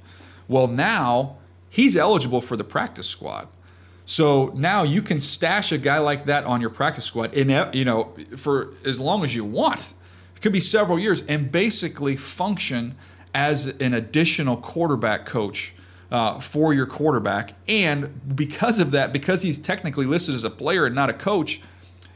Well, 0.48 0.68
now 0.68 1.38
he's 1.70 1.96
eligible 1.96 2.42
for 2.42 2.56
the 2.56 2.64
practice 2.64 3.08
squad. 3.08 3.48
So 4.06 4.52
now 4.56 4.84
you 4.84 5.02
can 5.02 5.22
stash 5.22 5.72
a 5.72 5.78
guy 5.78 5.98
like 5.98 6.26
that 6.26 6.44
on 6.44 6.60
your 6.60 6.70
practice 6.70 7.06
squad 7.06 7.34
in 7.34 7.50
you 7.74 7.86
know 7.86 8.14
for 8.36 8.70
as 8.86 9.00
long 9.00 9.24
as 9.24 9.34
you 9.36 9.46
want. 9.46 9.94
It 10.36 10.42
could 10.42 10.52
be 10.52 10.60
several 10.60 11.00
years 11.00 11.26
and 11.28 11.52
basically 11.52 12.18
function 12.18 12.96
as 13.34 13.68
an 13.68 13.94
additional 13.94 14.58
quarterback 14.58 15.26
coach 15.26 15.74
uh, 16.12 16.40
for 16.40 16.74
your 16.74 16.86
quarterback. 16.86 17.56
And 17.68 18.36
because 18.36 18.80
of 18.80 18.92
that, 18.92 19.12
because 19.12 19.42
he's 19.42 19.58
technically 19.58 20.06
listed 20.06 20.36
as 20.36 20.44
a 20.44 20.50
player 20.50 20.86
and 20.86 20.94
not 20.94 21.10
a 21.10 21.14
coach, 21.14 21.62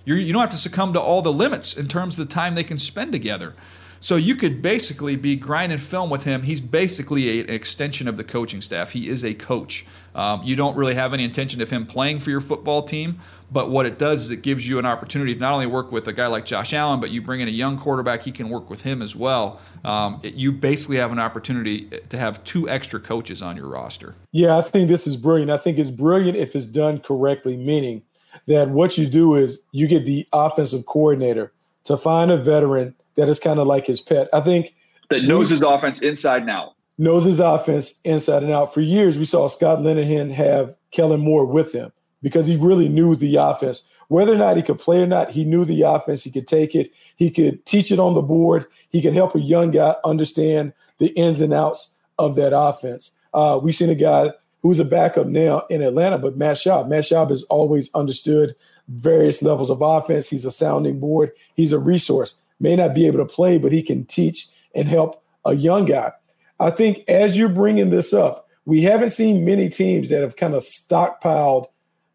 you're, 0.05 0.17
you 0.17 0.27
do 0.27 0.33
not 0.33 0.41
have 0.41 0.49
to 0.51 0.57
succumb 0.57 0.93
to 0.93 1.01
all 1.01 1.21
the 1.21 1.33
limits 1.33 1.75
in 1.75 1.87
terms 1.87 2.19
of 2.19 2.27
the 2.27 2.33
time 2.33 2.53
they 2.53 2.63
can 2.63 2.77
spend 2.77 3.11
together. 3.11 3.55
So 3.99 4.15
you 4.15 4.35
could 4.35 4.61
basically 4.61 5.15
be 5.15 5.35
grinding 5.35 5.77
film 5.77 6.09
with 6.09 6.23
him. 6.23 6.43
He's 6.43 6.61
basically 6.61 7.39
a, 7.39 7.43
an 7.43 7.49
extension 7.49 8.07
of 8.07 8.17
the 8.17 8.23
coaching 8.23 8.61
staff. 8.61 8.91
He 8.91 9.09
is 9.09 9.23
a 9.23 9.33
coach. 9.33 9.85
Um, 10.15 10.41
you 10.43 10.55
don't 10.55 10.75
really 10.75 10.95
have 10.95 11.13
any 11.13 11.23
intention 11.23 11.61
of 11.61 11.69
him 11.69 11.85
playing 11.85 12.19
for 12.19 12.31
your 12.31 12.41
football 12.41 12.81
team, 12.81 13.19
but 13.51 13.69
what 13.69 13.85
it 13.85 13.99
does 13.99 14.23
is 14.23 14.31
it 14.31 14.41
gives 14.41 14.67
you 14.67 14.79
an 14.79 14.85
opportunity 14.85 15.35
to 15.35 15.39
not 15.39 15.53
only 15.53 15.67
work 15.67 15.91
with 15.91 16.07
a 16.07 16.13
guy 16.13 16.25
like 16.25 16.43
Josh 16.43 16.73
Allen, 16.73 16.99
but 16.99 17.11
you 17.11 17.21
bring 17.21 17.39
in 17.39 17.47
a 17.47 17.51
young 17.51 17.77
quarterback, 17.77 18.23
he 18.23 18.31
can 18.31 18.49
work 18.49 18.67
with 18.67 18.81
him 18.81 19.03
as 19.03 19.15
well. 19.15 19.59
Um, 19.85 20.19
it, 20.23 20.33
you 20.33 20.51
basically 20.51 20.97
have 20.97 21.11
an 21.11 21.19
opportunity 21.19 21.89
to 22.09 22.17
have 22.17 22.43
two 22.43 22.67
extra 22.67 22.99
coaches 22.99 23.43
on 23.43 23.55
your 23.55 23.67
roster. 23.67 24.15
Yeah, 24.31 24.57
I 24.57 24.63
think 24.63 24.89
this 24.89 25.05
is 25.05 25.17
brilliant. 25.17 25.51
I 25.51 25.57
think 25.57 25.77
it's 25.77 25.91
brilliant 25.91 26.35
if 26.35 26.55
it's 26.55 26.67
done 26.67 26.99
correctly, 26.99 27.55
meaning 27.55 28.01
that 28.47 28.69
what 28.69 28.97
you 28.97 29.05
do 29.05 29.35
is 29.35 29.63
you 29.71 29.87
get 29.87 30.05
the 30.05 30.27
offensive 30.33 30.85
coordinator 30.87 31.53
to 31.83 31.95
find 31.97 32.31
a 32.31 32.37
veteran– 32.37 32.95
that 33.17 33.27
is 33.27 33.39
kind 33.39 33.59
of 33.59 33.67
like 33.67 33.85
his 33.85 33.99
pet. 33.99 34.29
I 34.31 34.39
think 34.39 34.73
that 35.09 35.23
knows 35.23 35.49
his 35.49 35.61
offense 35.61 36.01
inside 36.01 36.43
and 36.43 36.51
out. 36.51 36.75
Knows 36.97 37.25
his 37.25 37.39
offense 37.39 37.99
inside 38.05 38.43
and 38.43 38.51
out. 38.51 38.73
For 38.73 38.81
years, 38.81 39.17
we 39.17 39.25
saw 39.25 39.47
Scott 39.47 39.79
Linehan 39.79 40.31
have 40.31 40.75
Kellen 40.91 41.21
Moore 41.21 41.45
with 41.45 41.73
him 41.73 41.91
because 42.23 42.47
he 42.47 42.57
really 42.57 42.89
knew 42.89 43.15
the 43.15 43.35
offense. 43.35 43.89
Whether 44.07 44.33
or 44.33 44.37
not 44.37 44.57
he 44.57 44.63
could 44.63 44.79
play 44.79 45.01
or 45.01 45.07
not, 45.07 45.29
he 45.29 45.43
knew 45.43 45.65
the 45.65 45.81
offense. 45.81 46.23
He 46.23 46.31
could 46.31 46.47
take 46.47 46.73
it. 46.73 46.91
He 47.17 47.29
could 47.29 47.63
teach 47.65 47.91
it 47.91 47.99
on 47.99 48.15
the 48.15 48.21
board. 48.21 48.65
He 48.89 49.01
could 49.01 49.13
help 49.13 49.35
a 49.35 49.41
young 49.41 49.71
guy 49.71 49.95
understand 50.05 50.73
the 50.97 51.07
ins 51.09 51.41
and 51.41 51.53
outs 51.53 51.93
of 52.17 52.35
that 52.35 52.57
offense. 52.57 53.11
Uh, 53.33 53.59
we've 53.61 53.75
seen 53.75 53.89
a 53.89 53.95
guy 53.95 54.31
who's 54.61 54.79
a 54.79 54.85
backup 54.85 55.27
now 55.27 55.63
in 55.69 55.81
Atlanta, 55.81 56.17
but 56.17 56.37
Matt 56.37 56.55
Schaub. 56.55 56.87
Matt 56.87 57.03
Schaub 57.03 57.29
has 57.29 57.43
always 57.43 57.93
understood 57.93 58.55
various 58.87 59.43
levels 59.43 59.69
of 59.69 59.81
offense. 59.81 60.29
He's 60.29 60.45
a 60.45 60.51
sounding 60.51 60.99
board. 60.99 61.31
He's 61.55 61.71
a 61.71 61.79
resource 61.79 62.41
may 62.59 62.75
not 62.75 62.93
be 62.93 63.07
able 63.07 63.19
to 63.19 63.25
play, 63.25 63.57
but 63.57 63.71
he 63.71 63.81
can 63.81 64.05
teach 64.05 64.47
and 64.75 64.87
help 64.87 65.23
a 65.45 65.53
young 65.53 65.85
guy. 65.85 66.11
I 66.59 66.69
think 66.71 67.03
as 67.07 67.37
you're 67.37 67.49
bringing 67.49 67.89
this 67.89 68.13
up, 68.13 68.47
we 68.65 68.81
haven't 68.81 69.11
seen 69.11 69.45
many 69.45 69.69
teams 69.69 70.09
that 70.09 70.21
have 70.21 70.35
kind 70.35 70.53
of 70.53 70.61
stockpiled 70.61 71.67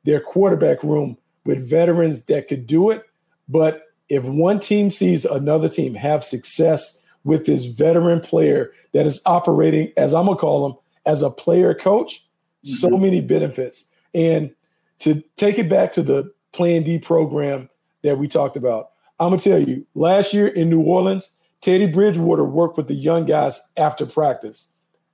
their 0.05 0.21
quarterback 0.21 0.83
room 0.83 1.17
with 1.45 1.69
veterans 1.69 2.27
that 2.27 2.49
could 2.49 2.67
do 2.67 2.91
it. 2.91 3.05
But 3.49 3.85
if 4.09 4.25
one 4.25 4.61
team 4.61 4.91
sees 4.91 5.25
another 5.25 5.69
team 5.69 5.95
have 5.95 6.25
success 6.25 7.05
with 7.25 7.47
this 7.47 7.65
veteran 7.65 8.21
player 8.21 8.73
that 8.93 9.07
is 9.07 9.23
operating, 9.27 9.93
as 9.97 10.13
I'm 10.13 10.27
going 10.27 10.37
to 10.37 10.41
call 10.41 10.67
him, 10.67 10.77
as 11.07 11.23
a 11.23 11.31
player 11.31 11.75
coach, 11.75 12.19
mm-hmm. 12.19 12.69
so 12.71 12.91
many 12.91 13.21
benefits. 13.21 13.89
And 14.15 14.53
to 15.01 15.23
take 15.37 15.59
it 15.59 15.69
back 15.69 15.93
to 15.93 16.03
the 16.03 16.33
Plan 16.53 16.83
D 16.83 16.99
program 16.99 17.71
that 18.03 18.19
we 18.19 18.29
talked 18.29 18.57
about, 18.57 18.92
I'm 19.23 19.31
gonna 19.31 19.41
tell 19.41 19.63
you, 19.63 19.87
last 19.95 20.35
year 20.35 20.49
in 20.49 20.69
New 20.69 20.81
Orleans, 20.81 21.31
Teddy 21.61 21.87
Bridgewater 21.87 22.45
worked 22.45 22.77
with 22.77 22.89
the 22.89 22.95
young 22.95 23.25
guys 23.25 23.73
after 23.77 24.05
practice. 24.05 24.69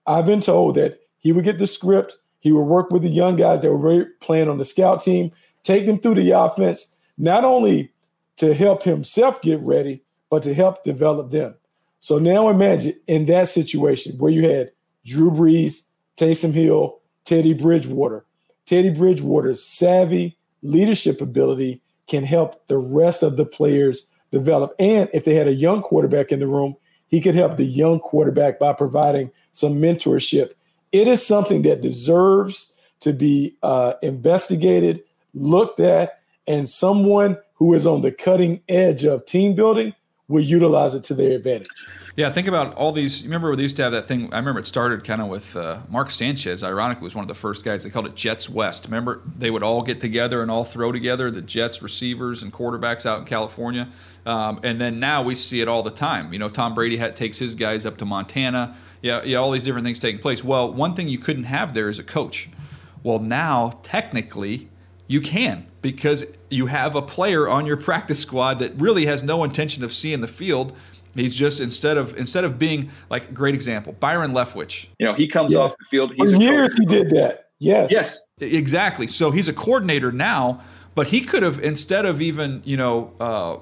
I've 0.07 0.25
been 0.25 0.41
told 0.41 0.77
that 0.77 1.01
he 1.19 1.31
would 1.31 1.45
get 1.45 1.59
the 1.59 1.67
script, 1.67 2.17
he 2.41 2.51
would 2.51 2.63
work 2.63 2.91
with 2.91 3.03
the 3.03 3.11
young 3.11 3.37
guys 3.37 3.61
that 3.61 3.71
were 3.71 4.07
playing 4.21 4.49
on 4.49 4.57
the 4.57 4.65
scout 4.65 5.03
team, 5.05 5.31
take 5.63 5.85
them 5.85 5.99
through 5.99 6.15
the 6.15 6.31
offense, 6.31 6.97
not 7.19 7.45
only 7.45 7.93
to 8.37 8.55
help 8.55 8.83
himself 8.83 9.43
get 9.43 9.61
ready, 9.61 10.03
but 10.31 10.43
to 10.45 10.55
help 10.55 10.85
develop 10.85 11.31
them. 11.31 11.55
So 12.01 12.19
now 12.19 12.49
imagine 12.49 12.95
in 13.09 13.27
that 13.27 13.49
situation 13.49 14.17
where 14.17 14.33
you 14.33 14.49
had 14.49 14.71
Drew 15.05 15.31
Brees, 15.31 15.87
Taysom 16.17 16.55
Hill, 16.55 16.99
Teddy 17.25 17.53
Bridgewater. 17.53 18.25
Teddy 18.65 18.91
Bridgewater's 18.91 19.63
savvy 19.63 20.39
leadership 20.63 21.21
ability 21.21 21.83
can 22.09 22.25
help 22.25 22.67
the 22.69 22.79
rest 22.79 23.23
of 23.23 23.37
the 23.37 23.47
players 23.47 24.07
develop. 24.33 24.75
And 24.79 25.09
if 25.13 25.25
they 25.25 25.35
had 25.35 25.49
a 25.49 25.55
young 25.55 25.83
quarterback 25.83 26.33
in 26.33 26.41
the 26.41 26.47
room, 26.47 26.77
he 27.07 27.21
could 27.21 27.35
help 27.35 27.57
the 27.57 27.65
young 27.65 28.01
quarterback 28.01 28.59
by 28.59 28.73
providing 28.73 29.31
some 29.53 29.75
mentorship. 29.75 30.53
It 30.93 31.09
is 31.09 31.27
something 31.27 31.63
that 31.63 31.81
deserves 31.81 32.75
to 33.01 33.13
be 33.13 33.57
uh, 33.63 33.95
investigated, 34.03 35.03
looked 35.35 35.81
at, 35.81 36.21
and 36.47 36.69
someone 36.69 37.37
who 37.55 37.75
is 37.75 37.87
on 37.87 38.03
the 38.03 38.13
cutting 38.13 38.61
edge 38.69 39.05
of 39.05 39.25
team 39.27 39.55
building 39.55 39.95
will 40.29 40.43
utilize 40.43 40.95
it 40.95 41.03
to 41.05 41.15
their 41.15 41.33
advantage. 41.33 41.69
Yeah, 42.15 42.31
think 42.31 42.49
about 42.49 42.75
all 42.75 42.93
these. 42.93 43.25
Remember, 43.25 43.55
they 43.55 43.63
used 43.63 43.77
to 43.77 43.83
have 43.83 43.93
that 43.93 44.07
thing. 44.07 44.33
I 44.33 44.39
remember 44.39 44.61
it 44.61 44.67
started 44.67 45.05
kind 45.05 45.23
of 45.23 45.29
with 45.29 45.57
uh, 45.57 45.81
Mark 45.89 46.11
Sanchez. 46.11 46.65
Ironically, 46.65 47.05
was 47.05 47.15
one 47.15 47.23
of 47.23 47.29
the 47.29 47.35
first 47.35 47.65
guys. 47.65 47.85
They 47.85 47.91
called 47.91 48.07
it 48.07 48.17
Jets 48.17 48.51
West. 48.51 48.87
Remember, 48.87 49.23
they 49.25 49.51
would 49.51 49.63
all 49.63 49.83
get 49.83 50.01
together 50.01 50.43
and 50.43 50.51
all 50.51 50.65
throw 50.65 50.91
together 50.91 51.31
the 51.31 51.41
Jets 51.41 51.81
receivers 51.81 52.43
and 52.43 52.53
quarterbacks 52.53 53.07
out 53.07 53.21
in 53.21 53.25
California. 53.25 53.89
Um, 54.27 54.61
and 54.65 54.81
then 54.81 54.99
now 54.99 55.23
we 55.23 55.37
see 55.37 55.61
it 55.61 55.69
all 55.69 55.85
the 55.85 55.93
time. 55.93 56.33
You 56.33 56.41
know, 56.41 56.49
Tom 56.49 56.75
Brady 56.75 56.97
had, 56.97 57.15
takes 57.15 57.39
his 57.39 57.55
guys 57.55 57.87
up 57.87 57.97
to 57.99 58.05
Montana. 58.05 58.77
Yeah, 59.01 59.23
yeah, 59.23 59.39
all 59.39 59.53
these 59.53 59.65
different 59.65 59.85
things 59.85 60.01
taking 60.01 60.21
place. 60.21 60.43
Well, 60.43 60.73
one 60.73 60.95
thing 60.95 61.09
you 61.09 61.19
couldn't 61.19 61.45
have 61.45 61.73
there 61.73 61.89
is 61.89 62.01
a 62.01 62.05
coach. 62.05 62.49
Well, 63.05 63.21
now 63.21 63.79
technically 63.85 64.69
you 65.07 65.21
can 65.21 65.68
because 65.81 66.25
you 66.51 66.67
have 66.67 66.95
a 66.95 67.03
player 67.03 67.49
on 67.49 67.67
your 67.67 67.77
practice 67.77 68.21
squad 68.21 68.59
that 68.59 68.73
really 68.81 69.07
has 69.07 69.23
no 69.23 69.45
intention 69.45 69.85
of 69.85 69.93
seeing 69.93 70.21
the 70.21 70.29
field 70.29 70.75
He's 71.15 71.35
just 71.35 71.61
instead 71.61 71.97
of 71.97 72.17
instead 72.17 72.45
of 72.45 72.59
being 72.59 72.91
like 73.11 73.29
a 73.29 73.33
great 73.33 73.55
example, 73.55 73.95
Byron 73.95 74.33
Leftwich. 74.33 74.89
You 74.99 75.07
know, 75.07 75.15
he 75.15 75.27
comes 75.27 75.53
yes. 75.53 75.59
off 75.61 75.77
the 75.79 75.85
field. 75.91 76.13
He's 76.15 76.33
For 76.33 76.41
years 76.41 76.75
he 76.75 76.85
did 76.85 77.11
that. 77.11 77.51
Yes. 77.59 77.91
Yes. 77.91 78.27
Exactly. 78.41 79.07
So 79.07 79.31
he's 79.31 79.49
a 79.49 79.53
coordinator 79.53 80.13
now, 80.13 80.61
but 80.95 81.09
he 81.09 81.21
could 81.21 81.43
have 81.43 81.59
instead 81.61 82.05
of 82.05 82.21
even 82.21 82.63
you 82.65 82.77
know 82.77 83.13
uh, 83.19 83.57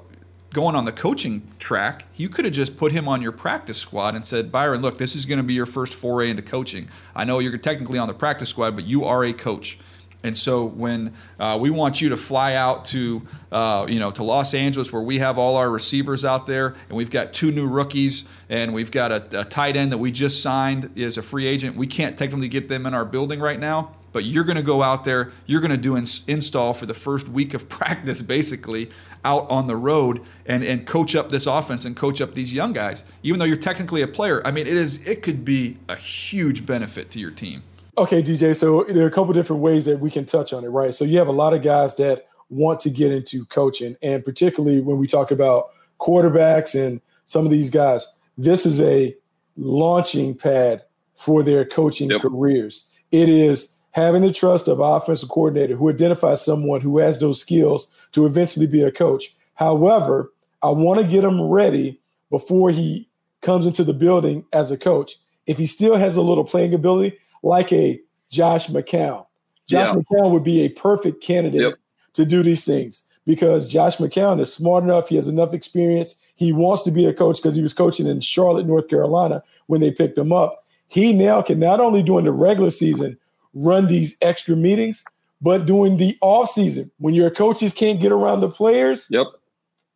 going 0.53 0.77
on 0.77 0.85
the 0.85 0.93
coaching 0.93 1.43
track, 1.59 2.05
you 2.17 2.29
could 2.29 2.45
have 2.45 2.55
just 2.55 2.77
put 2.77 2.93
him 2.93 3.09
on 3.09 3.23
your 3.23 3.33
practice 3.33 3.79
squad 3.79 4.15
and 4.15 4.27
said, 4.27 4.53
Byron, 4.53 4.83
look, 4.83 4.99
this 4.99 5.15
is 5.15 5.25
going 5.25 5.39
to 5.39 5.45
be 5.45 5.55
your 5.55 5.67
first 5.67 5.95
foray 5.95 6.31
into 6.31 6.43
coaching. 6.43 6.89
I 7.15 7.25
know 7.25 7.39
you're 7.39 7.57
technically 7.59 7.99
on 7.99 8.09
the 8.09 8.15
practice 8.15 8.51
squad, 8.51 8.75
but 8.75 8.85
you 8.85 9.05
are 9.05 9.25
a 9.25 9.33
coach. 9.33 9.79
And 10.23 10.37
so 10.37 10.65
when 10.65 11.13
uh, 11.39 11.57
we 11.61 11.71
want 11.71 12.01
you 12.01 12.09
to 12.09 12.17
fly 12.17 12.55
out 12.55 12.85
to, 12.87 13.23
uh, 13.53 13.87
you 13.89 14.01
know, 14.01 14.11
to 14.11 14.25
Los 14.25 14.55
Angeles 14.55 14.93
where 14.93 15.03
we 15.03 15.19
have 15.19 15.39
all 15.39 15.57
our 15.57 15.71
receivers 15.71 16.25
out 16.25 16.47
there 16.47 16.75
and 16.89 16.97
we've 16.97 17.11
got 17.11 17.33
two 17.33 17.53
new 17.53 17.69
rookies 17.69 18.25
and 18.49 18.75
we've 18.75 18.91
got 18.91 19.13
a, 19.13 19.41
a 19.41 19.45
tight 19.45 19.77
end 19.77 19.93
that 19.93 19.99
we 19.99 20.11
just 20.11 20.43
signed 20.43 20.99
as 20.99 21.17
a 21.17 21.23
free 21.23 21.47
agent. 21.47 21.77
We 21.77 21.87
can't 21.87 22.19
technically 22.19 22.49
get 22.49 22.69
them 22.69 22.87
in 22.87 22.95
our 22.95 23.05
building 23.05 23.39
right 23.39 23.61
now, 23.61 23.95
but 24.13 24.25
you're 24.25 24.45
going 24.45 24.57
to 24.57 24.63
go 24.63 24.83
out 24.83 25.05
there. 25.05 25.31
You're 25.47 25.61
going 25.61 25.71
to 25.71 25.77
do 25.77 25.97
ins- 25.97 26.27
install 26.27 26.75
for 26.75 26.87
the 26.87 26.95
first 26.95 27.29
week 27.29 27.55
of 27.55 27.69
practice, 27.69 28.21
basically 28.23 28.91
out 29.25 29.49
on 29.51 29.67
the 29.67 29.77
road 29.77 30.23
and, 30.47 30.65
and 30.65 30.87
coach 30.87 31.15
up 31.15 31.31
this 31.31 31.47
offense 31.47 31.85
and 31.85 31.97
coach 31.97 32.21
up 32.21 32.35
these 32.35 32.53
young 32.55 32.73
guys. 32.73 33.05
Even 33.23 33.39
though 33.39 33.45
you're 33.45 33.57
technically 33.57 34.03
a 34.03 34.09
player, 34.09 34.41
I 34.45 34.51
mean, 34.51 34.67
it 34.67 34.77
is 34.77 35.07
it 35.07 35.23
could 35.23 35.45
be 35.45 35.77
a 35.89 35.97
huge 35.97 36.65
benefit 36.65 37.11
to 37.13 37.19
your 37.19 37.31
team. 37.31 37.63
Okay, 37.99 38.23
DJ. 38.23 38.55
So 38.55 38.85
there 38.85 39.05
are 39.05 39.09
a 39.09 39.13
couple 39.13 39.33
different 39.33 39.63
ways 39.63 39.85
that 39.87 40.01
we 40.01 40.11
can 40.11 40.27
touch 40.27 40.53
on 40.53 40.65
it, 40.65 40.69
right? 40.69 40.95
So 40.95 41.05
you 41.05 41.19
have 41.19 41.29
a 41.29 41.33
lot 41.33 41.55
of 41.55 41.63
guys 41.63 41.97
that 41.97 42.27
want 42.51 42.81
to 42.81 42.91
get 42.91 43.11
into 43.11 43.45
coaching, 43.47 43.97
and 44.03 44.25
particularly 44.25 44.81
when 44.81 44.99
we 44.99 45.07
talk 45.07 45.31
about 45.31 45.71
quarterbacks 45.99 46.79
and 46.79 47.01
some 47.25 47.45
of 47.45 47.51
these 47.51 47.71
guys, 47.71 48.07
this 48.37 48.67
is 48.67 48.81
a 48.81 49.15
launching 49.57 50.35
pad 50.35 50.83
for 51.15 51.43
their 51.43 51.65
coaching 51.65 52.11
yep. 52.11 52.21
careers. 52.21 52.87
It 53.11 53.29
is 53.29 53.75
having 53.93 54.21
the 54.21 54.33
trust 54.33 54.69
of 54.69 54.79
offensive 54.79 55.31
coordinator 55.31 55.75
who 55.75 55.89
identifies 55.89 56.45
someone 56.45 56.83
who 56.83 56.99
has 56.99 57.19
those 57.19 57.41
skills 57.41 57.93
to 58.13 58.27
eventually 58.27 58.67
be 58.67 58.83
a 58.83 58.93
coach. 58.93 59.35
However, 59.55 60.33
I 60.63 60.69
want 60.69 61.01
to 61.01 61.07
get 61.07 61.25
him 61.25 61.41
ready 61.41 61.99
before 62.31 62.71
he 62.71 63.09
comes 63.41 63.65
into 63.65 63.85
the 63.85 63.95
building 63.95 64.45
as 64.53 64.71
a 64.71 64.77
coach. 64.77 65.13
If 65.47 65.57
he 65.57 65.67
still 65.67 65.97
has 65.97 66.17
a 66.17 66.23
little 66.23 66.45
playing 66.45 66.75
ability, 66.75 67.17
like 67.47 67.73
a 67.73 68.01
Josh 68.31 68.67
McCown. 68.69 69.25
Josh 69.69 69.89
yeah. 69.89 69.95
McCown 69.95 70.33
would 70.33 70.45
be 70.45 70.63
a 70.63 70.69
perfect 70.71 71.23
candidate 71.23 71.61
yep. 71.61 71.75
to 72.15 72.25
do 72.25 72.43
these 72.43 72.65
things 72.65 73.05
because 73.25 73.71
Josh 73.71 73.97
McCown 73.97 74.41
is 74.41 74.53
smart 74.53 74.85
enough. 74.85 75.09
He 75.09 75.17
has 75.17 75.29
enough 75.29 75.55
experience. 75.55 76.17
He 76.35 76.53
wants 76.53 76.83
to 76.83 76.91
be 76.91 77.07
a 77.07 77.15
coach 77.15 77.37
because 77.37 77.55
he 77.55 77.63
was 77.63 77.75
coaching 77.75 78.07
in 78.07 78.21
Charlotte, 78.21 78.67
North 78.67 78.89
Carolina 78.89 79.43
when 79.67 79.81
they 79.81 79.91
picked 79.91 80.19
him 80.19 80.33
up. 80.33 80.65
He 80.89 81.13
now 81.13 81.43
can 81.43 81.59
not 81.59 81.81
only 81.81 82.03
during 82.03 82.25
the 82.25 82.33
regular 82.33 82.71
season 82.71 83.17
run 83.55 83.87
these 83.87 84.17
extra 84.23 84.55
meetings, 84.55 85.05
but 85.41 85.67
during 85.67 85.97
the 85.97 86.17
off 86.21 86.51
season 86.51 86.91
when 86.99 87.15
your 87.15 87.31
coaches 87.31 87.73
can't 87.73 88.01
get 88.01 88.13
around 88.13 88.41
the 88.41 88.51
players. 88.51 89.07
Yep. 89.11 89.27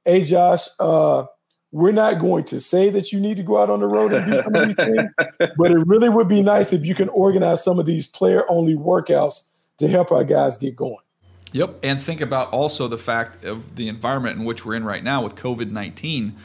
Hey, 0.05 0.25
Josh, 0.25 0.67
uh, 0.79 1.27
we're 1.73 1.93
not 1.93 2.19
going 2.19 2.45
to 2.45 2.61
say 2.61 2.91
that 2.91 3.13
you 3.13 3.21
need 3.21 3.37
to 3.37 3.43
go 3.43 3.61
out 3.61 3.71
on 3.71 3.81
the 3.81 3.87
road 3.87 4.13
and 4.13 4.31
do 4.31 4.43
some 4.43 4.55
of 4.55 4.67
these 4.67 4.75
things, 4.75 5.15
but 5.57 5.71
it 5.71 5.87
really 5.87 6.09
would 6.09 6.29
be 6.29 6.43
nice 6.43 6.73
if 6.73 6.85
you 6.85 6.95
can 6.95 7.09
organize 7.11 7.63
some 7.63 7.79
of 7.79 7.87
these 7.87 8.07
player 8.07 8.45
only 8.51 8.75
workouts 8.75 9.49
to 9.79 9.89
help 9.89 10.11
our 10.11 10.25
guys 10.25 10.57
get 10.57 10.75
going. 10.75 10.99
Yep. 11.53 11.81
And 11.83 12.01
think 12.01 12.21
about 12.21 12.51
also 12.51 12.89
the 12.89 12.99
fact 12.99 13.45
of 13.45 13.77
the 13.77 13.89
environment 13.89 14.39
in 14.39 14.45
which 14.45 14.65
we're 14.65 14.75
in 14.75 14.85
right 14.85 15.03
now 15.03 15.23
with 15.23 15.35
COVID 15.37 15.71
19. 15.71 16.37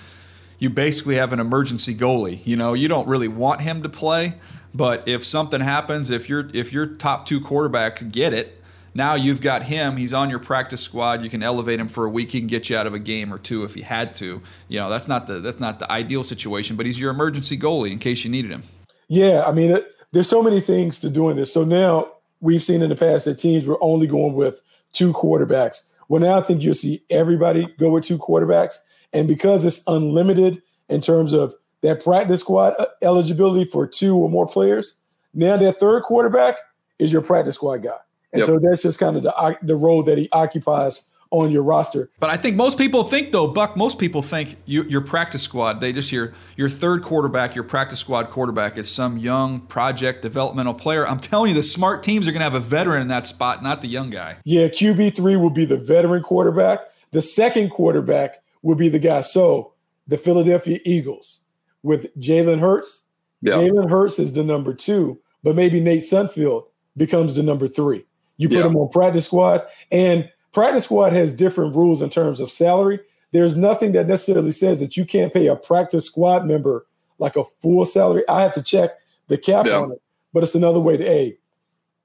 You 0.58 0.70
basically 0.70 1.16
have 1.16 1.34
an 1.34 1.40
emergency 1.40 1.94
goalie. 1.94 2.40
You 2.46 2.56
know, 2.56 2.74
you 2.74 2.88
don't 2.88 3.08
really 3.08 3.28
want 3.28 3.62
him 3.62 3.84
to 3.84 3.90
play, 3.90 4.36
but 4.74 5.08
if 5.08 5.26
something 5.26 5.62
happens, 5.62 6.10
if 6.10 6.30
your 6.30 6.50
if 6.54 6.72
your 6.72 6.88
top 6.88 7.26
two 7.26 7.40
quarterbacks 7.40 8.10
get 8.10 8.34
it, 8.34 8.62
now 8.96 9.16
you've 9.16 9.42
got 9.42 9.64
him. 9.64 9.98
He's 9.98 10.14
on 10.14 10.30
your 10.30 10.40
practice 10.40 10.80
squad. 10.80 11.22
You 11.22 11.30
can 11.30 11.44
elevate 11.44 11.82
him 11.82 11.90
for 11.90 12.06
a 12.06 12.10
week. 12.10 12.32
He 12.32 12.40
can 12.40 12.48
get 12.48 12.70
you 12.70 12.78
out 12.78 12.88
of 12.88 12.94
a 12.94 13.00
game 13.00 13.32
or 13.34 13.38
two 13.38 13.66
if 13.66 13.76
he 13.76 13.82
had 13.82 14.14
to. 14.16 14.42
You 14.70 14.80
know, 14.80 14.90
that's 14.90 15.10
not 15.10 15.28
the 15.28 15.42
that's 15.42 15.60
not 15.60 15.80
the 15.80 15.92
ideal 15.92 16.24
situation, 16.24 16.78
but 16.78 16.86
he's 16.86 17.00
your 17.00 17.12
emergency 17.12 17.58
goalie 17.58 17.92
in 17.92 18.00
case 18.00 18.24
you 18.24 18.32
needed 18.32 18.52
him. 18.52 18.64
Yeah, 19.10 19.44
I 19.46 19.52
mean, 19.52 19.78
there's 20.14 20.30
so 20.30 20.42
many 20.42 20.62
things 20.62 21.02
to 21.02 21.10
doing 21.10 21.36
this. 21.36 21.54
So 21.54 21.66
now 21.66 22.10
we've 22.40 22.64
seen 22.64 22.82
in 22.82 22.90
the 22.90 22.96
past 22.96 23.26
that 23.26 23.38
teams 23.38 23.66
were 23.66 23.78
only 23.84 24.08
going 24.08 24.34
with 24.34 24.62
two 24.94 25.12
quarterbacks. 25.12 25.82
Well, 26.08 26.22
now 26.22 26.40
I 26.40 26.42
think 26.42 26.62
you'll 26.62 26.74
see 26.74 27.04
everybody 27.10 27.68
go 27.78 27.90
with 27.90 28.06
two 28.06 28.18
quarterbacks, 28.18 28.76
and 29.12 29.28
because 29.28 29.66
it's 29.66 29.84
unlimited 29.88 30.62
in 30.88 31.02
terms 31.02 31.34
of 31.34 31.54
that 31.82 32.02
practice 32.02 32.40
squad 32.40 32.76
uh, 32.80 32.86
eligibility 33.02 33.70
for 33.70 33.86
two 33.86 34.16
or 34.16 34.30
more 34.30 34.48
players, 34.48 34.96
now 35.34 35.58
that 35.58 35.80
third 35.82 36.04
quarterback 36.04 36.56
is 36.98 37.12
your 37.12 37.22
practice 37.22 37.56
squad 37.56 37.80
guy. 37.80 37.98
And 38.36 38.42
yep. 38.42 38.48
so 38.48 38.60
that's 38.60 38.82
just 38.82 39.00
kind 39.00 39.16
of 39.16 39.24
the 39.24 39.58
the 39.62 39.78
role 39.78 40.04
that 40.04 40.18
he 40.18 40.28
occupies 40.34 41.04
on 41.32 41.52
your 41.52 41.64
roster. 41.64 42.10
But 42.20 42.30
I 42.32 42.36
think 42.36 42.58
most 42.58 42.78
people 42.78 43.06
think 43.06 43.32
though, 43.32 43.48
Buck. 43.48 43.78
Most 43.78 43.98
people 43.98 44.22
think 44.22 44.58
you, 44.66 44.84
your 44.84 45.00
practice 45.00 45.42
squad. 45.42 45.80
They 45.80 45.94
just 45.94 46.10
hear 46.10 46.34
your 46.58 46.68
third 46.68 47.02
quarterback, 47.02 47.56
your 47.56 47.64
practice 47.64 48.00
squad 48.00 48.30
quarterback 48.30 48.78
is 48.78 48.92
some 48.92 49.18
young 49.18 49.62
project 49.62 50.22
developmental 50.22 50.74
player. 50.74 51.08
I'm 51.08 51.20
telling 51.20 51.50
you, 51.50 51.56
the 51.56 51.64
smart 51.64 52.04
teams 52.04 52.28
are 52.28 52.34
going 52.34 52.42
to 52.42 52.46
have 52.46 52.56
a 52.56 52.60
veteran 52.60 53.02
in 53.02 53.08
that 53.08 53.26
spot, 53.26 53.64
not 53.64 53.82
the 53.82 53.88
young 53.88 54.10
guy. 54.10 54.38
Yeah, 54.44 54.68
QB 54.68 55.16
three 55.16 55.38
will 55.38 55.50
be 55.50 55.64
the 55.64 55.78
veteran 55.78 56.24
quarterback. 56.24 56.80
The 57.12 57.22
second 57.22 57.70
quarterback 57.70 58.44
will 58.62 58.76
be 58.76 58.90
the 58.90 59.00
guy. 59.00 59.22
So 59.22 59.74
the 60.08 60.18
Philadelphia 60.18 60.80
Eagles 60.84 61.46
with 61.84 62.14
Jalen 62.18 62.60
Hurts. 62.60 63.08
Yep. 63.42 63.56
Jalen 63.56 63.90
Hurts 63.90 64.20
is 64.20 64.34
the 64.34 64.44
number 64.44 64.74
two, 64.74 65.22
but 65.44 65.56
maybe 65.56 65.80
Nate 65.80 66.02
Sudfeld 66.02 66.64
becomes 66.98 67.36
the 67.36 67.44
number 67.44 67.68
three. 67.68 68.06
You 68.38 68.50
put 68.50 68.58
yeah. 68.58 68.64
them 68.64 68.76
on 68.76 68.90
practice 68.90 69.26
squad, 69.26 69.66
and 69.92 70.30
practice 70.52 70.86
squad 70.86 71.14
has 71.14 71.34
different 71.34 71.76
rules 71.76 72.02
in 72.02 72.10
terms 72.10 72.40
of 72.40 72.52
salary. 72.52 73.00
There's 73.32 73.56
nothing 73.56 73.92
that 73.94 74.08
necessarily 74.08 74.52
says 74.52 74.80
that 74.80 74.96
you 74.96 75.06
can't 75.06 75.34
pay 75.34 75.48
a 75.48 75.56
practice 75.56 76.06
squad 76.06 76.46
member 76.46 76.86
like 77.20 77.36
a 77.36 77.44
full 77.62 77.86
salary. 77.86 78.24
I 78.30 78.42
have 78.42 78.54
to 78.54 78.64
check 78.64 78.92
the 79.28 79.38
cap 79.38 79.66
yeah. 79.66 79.78
on 79.78 79.92
it, 79.92 80.02
but 80.34 80.44
it's 80.44 80.56
another 80.56 80.80
way 80.80 80.98
to 80.98 81.04
hey, 81.04 81.38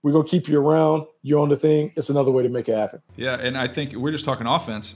we're 0.03 0.13
gonna 0.13 0.25
keep 0.25 0.49
you 0.49 0.61
around. 0.61 1.07
You're 1.23 1.41
on 1.41 1.49
the 1.49 1.57
thing. 1.57 1.93
It's 1.97 2.11
another 2.11 2.31
way 2.31 2.43
to 2.43 2.49
make 2.49 2.69
it 2.69 2.77
happen. 2.77 3.03
Yeah, 3.17 3.35
and 3.35 3.57
I 3.57 3.67
think 3.67 3.93
we're 3.93 4.13
just 4.13 4.25
talking 4.25 4.47
offense. 4.47 4.95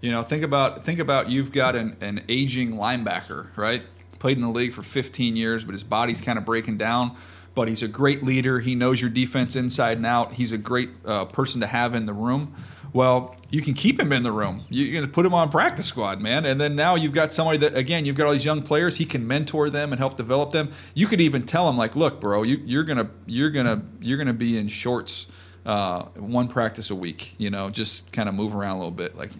You 0.00 0.10
know, 0.10 0.22
think 0.22 0.42
about 0.42 0.84
think 0.84 0.98
about 0.98 1.30
you've 1.30 1.52
got 1.52 1.76
an, 1.76 1.96
an 2.00 2.24
aging 2.28 2.72
linebacker, 2.72 3.56
right? 3.56 3.82
Played 4.18 4.36
in 4.36 4.42
the 4.42 4.50
league 4.50 4.72
for 4.72 4.82
15 4.82 5.36
years, 5.36 5.64
but 5.64 5.72
his 5.72 5.84
body's 5.84 6.20
kind 6.20 6.38
of 6.38 6.44
breaking 6.44 6.76
down 6.76 7.16
but 7.54 7.68
he's 7.68 7.82
a 7.82 7.88
great 7.88 8.22
leader. 8.22 8.60
He 8.60 8.74
knows 8.74 9.00
your 9.00 9.10
defense 9.10 9.56
inside 9.56 9.98
and 9.98 10.06
out. 10.06 10.32
He's 10.34 10.52
a 10.52 10.58
great 10.58 10.90
uh, 11.04 11.26
person 11.26 11.60
to 11.60 11.66
have 11.66 11.94
in 11.94 12.06
the 12.06 12.12
room. 12.12 12.54
Well, 12.92 13.36
you 13.50 13.62
can 13.62 13.72
keep 13.72 13.98
him 13.98 14.12
in 14.12 14.22
the 14.22 14.32
room. 14.32 14.64
You're 14.68 14.92
going 14.92 15.06
to 15.06 15.10
put 15.10 15.24
him 15.24 15.32
on 15.32 15.50
practice 15.50 15.86
squad, 15.86 16.20
man. 16.20 16.44
And 16.44 16.60
then 16.60 16.76
now 16.76 16.94
you've 16.94 17.14
got 17.14 17.32
somebody 17.32 17.56
that, 17.58 17.74
again, 17.74 18.04
you've 18.04 18.16
got 18.16 18.26
all 18.26 18.32
these 18.32 18.44
young 18.44 18.60
players. 18.60 18.98
He 18.98 19.06
can 19.06 19.26
mentor 19.26 19.70
them 19.70 19.92
and 19.92 19.98
help 19.98 20.16
develop 20.16 20.52
them. 20.52 20.72
You 20.92 21.06
could 21.06 21.20
even 21.20 21.46
tell 21.46 21.68
him, 21.70 21.78
like, 21.78 21.96
look, 21.96 22.20
bro, 22.20 22.42
you, 22.42 22.60
you're 22.64 22.84
gonna, 22.84 23.08
you're 23.24 23.50
gonna, 23.50 23.82
you're 24.00 24.18
gonna 24.18 24.34
be 24.34 24.58
in 24.58 24.68
shorts, 24.68 25.28
uh, 25.64 26.02
one 26.16 26.48
practice 26.48 26.90
a 26.90 26.94
week. 26.94 27.34
You 27.38 27.48
know, 27.48 27.70
just 27.70 28.12
kind 28.12 28.28
of 28.28 28.34
move 28.34 28.54
around 28.54 28.76
a 28.76 28.78
little 28.78 28.90
bit. 28.90 29.16
Like, 29.16 29.30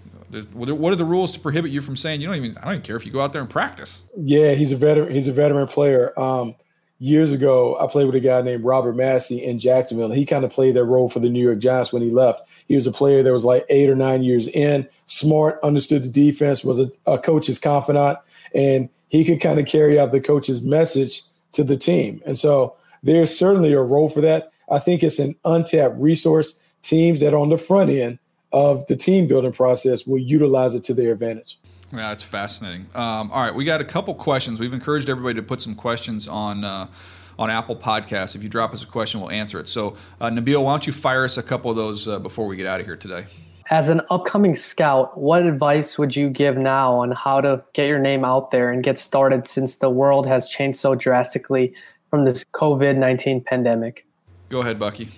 what 0.55 0.91
are 0.91 0.97
the 0.97 1.05
rules 1.05 1.33
to 1.33 1.41
prohibit 1.41 1.73
you 1.73 1.83
from 1.83 1.95
saying 1.95 2.23
you 2.23 2.29
don't 2.29 2.37
even? 2.37 2.57
I 2.57 2.65
don't 2.65 2.73
even 2.75 2.83
care 2.83 2.97
if 2.97 3.05
you 3.05 3.13
go 3.13 3.21
out 3.21 3.35
there 3.35 3.43
and 3.43 3.51
practice. 3.51 4.03
Yeah, 4.17 4.53
he's 4.53 4.73
a 4.73 4.77
veteran. 4.77 5.13
He's 5.13 5.29
a 5.29 5.33
veteran 5.33 5.67
player. 5.69 6.19
Um, 6.19 6.55
years 7.03 7.33
ago, 7.33 7.77
I 7.81 7.89
played 7.89 8.07
with 8.07 8.15
a 8.15 8.21
guy 8.21 8.41
named 8.43 8.63
Robert 8.63 8.95
Massey 8.95 9.43
in 9.43 9.59
Jacksonville, 9.59 10.07
and 10.07 10.15
he 10.15 10.25
kind 10.25 10.45
of 10.45 10.53
played 10.53 10.75
that 10.77 10.85
role 10.85 11.09
for 11.09 11.19
the 11.19 11.29
New 11.29 11.43
York 11.43 11.59
Giants 11.59 11.93
when 11.93 12.01
he 12.01 12.11
left. 12.11 12.49
He 12.69 12.77
was 12.77 12.87
a 12.87 12.93
player 12.93 13.25
that 13.25 13.33
was 13.33 13.45
like 13.45 13.67
eight 13.71 13.91
or 13.91 13.97
nine 13.97 14.23
years 14.23 14.47
in, 14.47 14.89
smart, 15.07 15.59
understood 15.65 16.05
the 16.05 16.09
defense, 16.09 16.63
was 16.63 16.79
a, 16.79 16.91
a 17.07 17.19
coach's 17.19 17.59
confidant, 17.59 18.19
and 18.55 18.89
he 19.09 19.25
could 19.25 19.41
kind 19.41 19.59
of 19.59 19.67
carry 19.67 19.99
out 19.99 20.13
the 20.13 20.21
coach's 20.21 20.63
message 20.63 21.23
to 21.53 21.65
the 21.65 21.77
team. 21.77 22.23
And 22.25 22.39
so 22.39 22.77
there's 23.03 23.37
certainly 23.37 23.73
a 23.73 23.83
role 23.83 24.09
for 24.09 24.21
that. 24.21 24.53
I 24.71 24.79
think 24.79 25.03
it's 25.03 25.19
an 25.19 25.35
untapped 25.45 25.97
resource. 25.99 26.59
Teams 26.83 27.19
that 27.19 27.35
are 27.35 27.39
on 27.39 27.49
the 27.49 27.59
front 27.59 27.91
end 27.91 28.21
of 28.53 28.87
the 28.87 28.97
team 28.97 29.27
building 29.27 29.53
process 29.53 30.07
will 30.07 30.19
utilize 30.19 30.77
it 30.77 30.85
to 30.85 30.95
their 30.95 31.13
advantage. 31.13 31.59
Yeah, 31.93 32.13
it's 32.13 32.23
fascinating. 32.23 32.87
Um, 32.95 33.31
all 33.31 33.43
right, 33.43 33.55
we 33.55 33.65
got 33.65 33.81
a 33.81 33.85
couple 33.85 34.15
questions. 34.15 34.59
We've 34.59 34.73
encouraged 34.73 35.11
everybody 35.11 35.35
to 35.35 35.43
put 35.43 35.61
some 35.61 35.75
questions 35.75 36.27
on 36.27 36.65
uh, 36.65 36.89
on 37.39 37.51
Apple 37.51 37.77
Podcasts. 37.77 38.35
If 38.35 38.43
you 38.43 38.49
drop 38.49 38.73
us 38.73 38.83
a 38.83 38.87
question, 38.87 39.21
we'll 39.21 39.31
answer 39.31 39.59
it. 39.61 39.69
So, 39.69 39.97
uh, 40.21 40.31
Nabil, 40.31 40.63
why 40.63 40.73
don't 40.73 40.87
you 40.87 40.93
fire 40.93 41.25
us 41.25 41.37
a 41.37 41.43
couple 41.43 41.71
of 41.71 41.77
those 41.77 42.09
uh, 42.09 42.19
before 42.19 42.47
we 42.47 42.57
get 42.57 42.67
out 42.67 42.81
of 42.81 42.87
here 42.87 42.97
today? 42.97 43.27
As 43.71 43.89
an 43.89 44.01
upcoming 44.11 44.55
scout, 44.55 45.17
what 45.19 45.45
advice 45.45 45.99
would 45.99 46.17
you 46.17 46.29
give 46.29 46.57
now 46.57 46.95
on 46.95 47.13
how 47.13 47.41
to 47.41 47.63
get 47.75 47.89
your 47.89 47.99
name 47.99 48.25
out 48.25 48.51
there 48.51 48.71
and 48.71 48.83
get 48.83 48.99
started 48.99 49.47
since 49.47 49.77
the 49.77 49.89
world 49.91 50.27
has 50.27 50.49
changed 50.49 50.79
so 50.79 50.95
drastically 50.95 51.75
from 52.11 52.25
this 52.25 52.45
COVID 52.53 52.97
19 52.97 53.43
pandemic? 53.43 54.07
Go 54.49 54.61
ahead, 54.61 54.79
Bucky. 54.79 55.09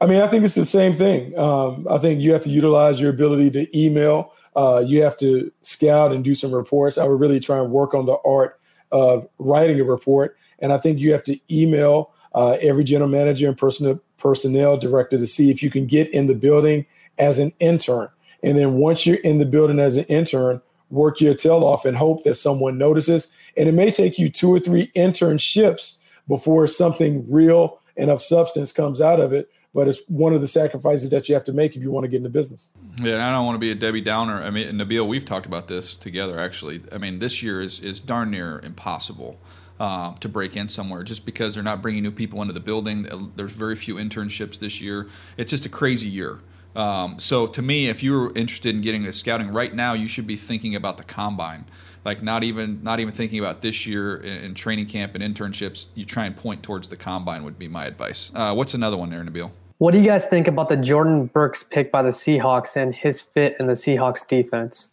I 0.00 0.06
mean, 0.06 0.20
I 0.20 0.26
think 0.26 0.44
it's 0.44 0.54
the 0.54 0.64
same 0.64 0.92
thing. 0.92 1.38
Um, 1.38 1.86
I 1.88 1.98
think 1.98 2.20
you 2.20 2.32
have 2.32 2.42
to 2.42 2.50
utilize 2.50 3.00
your 3.00 3.10
ability 3.10 3.50
to 3.52 3.78
email. 3.78 4.32
Uh, 4.56 4.82
you 4.86 5.02
have 5.02 5.16
to 5.18 5.50
scout 5.62 6.12
and 6.12 6.24
do 6.24 6.34
some 6.34 6.52
reports. 6.52 6.98
I 6.98 7.04
would 7.06 7.20
really 7.20 7.40
try 7.40 7.58
and 7.58 7.70
work 7.70 7.94
on 7.94 8.06
the 8.06 8.16
art 8.24 8.60
of 8.92 9.28
writing 9.38 9.80
a 9.80 9.84
report. 9.84 10.36
And 10.60 10.72
I 10.72 10.78
think 10.78 10.98
you 10.98 11.12
have 11.12 11.24
to 11.24 11.38
email 11.50 12.12
uh, 12.34 12.56
every 12.60 12.84
general 12.84 13.10
manager 13.10 13.48
and 13.48 13.56
person, 13.56 14.00
personnel 14.16 14.76
director 14.76 15.18
to 15.18 15.26
see 15.26 15.50
if 15.50 15.62
you 15.62 15.70
can 15.70 15.86
get 15.86 16.08
in 16.10 16.26
the 16.26 16.34
building 16.34 16.86
as 17.18 17.38
an 17.38 17.52
intern. 17.60 18.08
And 18.42 18.56
then 18.58 18.74
once 18.74 19.06
you're 19.06 19.16
in 19.16 19.38
the 19.38 19.46
building 19.46 19.80
as 19.80 19.96
an 19.96 20.04
intern, 20.04 20.60
work 20.90 21.20
your 21.20 21.34
tail 21.34 21.64
off 21.64 21.84
and 21.84 21.96
hope 21.96 22.24
that 22.24 22.34
someone 22.34 22.78
notices. 22.78 23.34
And 23.56 23.68
it 23.68 23.72
may 23.72 23.90
take 23.90 24.18
you 24.18 24.28
two 24.28 24.52
or 24.52 24.60
three 24.60 24.88
internships 24.94 25.98
before 26.28 26.66
something 26.66 27.24
real 27.30 27.80
of 27.96 28.20
substance 28.20 28.72
comes 28.72 29.00
out 29.00 29.20
of 29.20 29.32
it 29.32 29.50
but 29.74 29.88
it's 29.88 30.00
one 30.06 30.32
of 30.32 30.40
the 30.40 30.48
sacrifices 30.48 31.10
that 31.10 31.28
you 31.28 31.34
have 31.34 31.44
to 31.44 31.52
make 31.52 31.74
if 31.76 31.82
you 31.82 31.90
want 31.90 32.04
to 32.04 32.08
get 32.08 32.18
into 32.18 32.30
business. 32.30 32.70
Yeah, 32.98 33.26
I 33.26 33.32
don't 33.32 33.44
want 33.44 33.56
to 33.56 33.60
be 33.60 33.72
a 33.72 33.74
Debbie 33.74 34.00
Downer. 34.00 34.40
I 34.40 34.50
mean, 34.50 34.68
Nabil, 34.68 35.06
we've 35.06 35.24
talked 35.24 35.46
about 35.46 35.66
this 35.66 35.96
together 35.96 36.38
actually. 36.38 36.82
I 36.92 36.98
mean, 36.98 37.18
this 37.18 37.42
year 37.42 37.60
is 37.60 37.80
is 37.80 38.00
darn 38.00 38.30
near 38.30 38.60
impossible. 38.60 39.38
Uh, 39.80 40.14
to 40.20 40.28
break 40.28 40.56
in 40.56 40.68
somewhere 40.68 41.02
just 41.02 41.26
because 41.26 41.52
they're 41.54 41.64
not 41.64 41.82
bringing 41.82 42.00
new 42.00 42.12
people 42.12 42.40
into 42.40 42.54
the 42.54 42.60
building. 42.60 43.32
There's 43.34 43.52
very 43.52 43.74
few 43.74 43.96
internships 43.96 44.56
this 44.56 44.80
year. 44.80 45.08
It's 45.36 45.50
just 45.50 45.66
a 45.66 45.68
crazy 45.68 46.08
year. 46.08 46.38
Um, 46.76 47.18
so 47.18 47.48
to 47.48 47.60
me, 47.60 47.88
if 47.88 48.00
you're 48.00 48.32
interested 48.36 48.72
in 48.72 48.82
getting 48.82 49.00
into 49.00 49.12
scouting 49.12 49.48
right 49.48 49.74
now, 49.74 49.92
you 49.92 50.06
should 50.06 50.28
be 50.28 50.36
thinking 50.36 50.76
about 50.76 50.96
the 50.96 51.02
combine. 51.02 51.64
Like 52.04 52.22
not 52.22 52.44
even 52.44 52.82
not 52.82 53.00
even 53.00 53.14
thinking 53.14 53.38
about 53.38 53.62
this 53.62 53.86
year 53.86 54.16
in, 54.18 54.44
in 54.44 54.54
training 54.54 54.86
camp 54.86 55.14
and 55.14 55.22
internships. 55.22 55.88
You 55.94 56.04
try 56.04 56.26
and 56.26 56.36
point 56.36 56.62
towards 56.62 56.88
the 56.88 56.96
combine 56.96 57.44
would 57.44 57.58
be 57.58 57.68
my 57.68 57.86
advice. 57.86 58.30
Uh, 58.34 58.54
what's 58.54 58.74
another 58.74 58.96
one 58.96 59.10
there, 59.10 59.24
Nabil? 59.24 59.50
What 59.78 59.92
do 59.92 59.98
you 59.98 60.06
guys 60.06 60.26
think 60.26 60.46
about 60.46 60.68
the 60.68 60.76
Jordyn 60.76 61.32
Brooks 61.32 61.62
pick 61.62 61.90
by 61.90 62.02
the 62.02 62.10
Seahawks 62.10 62.76
and 62.76 62.94
his 62.94 63.20
fit 63.20 63.56
in 63.58 63.66
the 63.66 63.72
Seahawks 63.72 64.26
defense? 64.26 64.90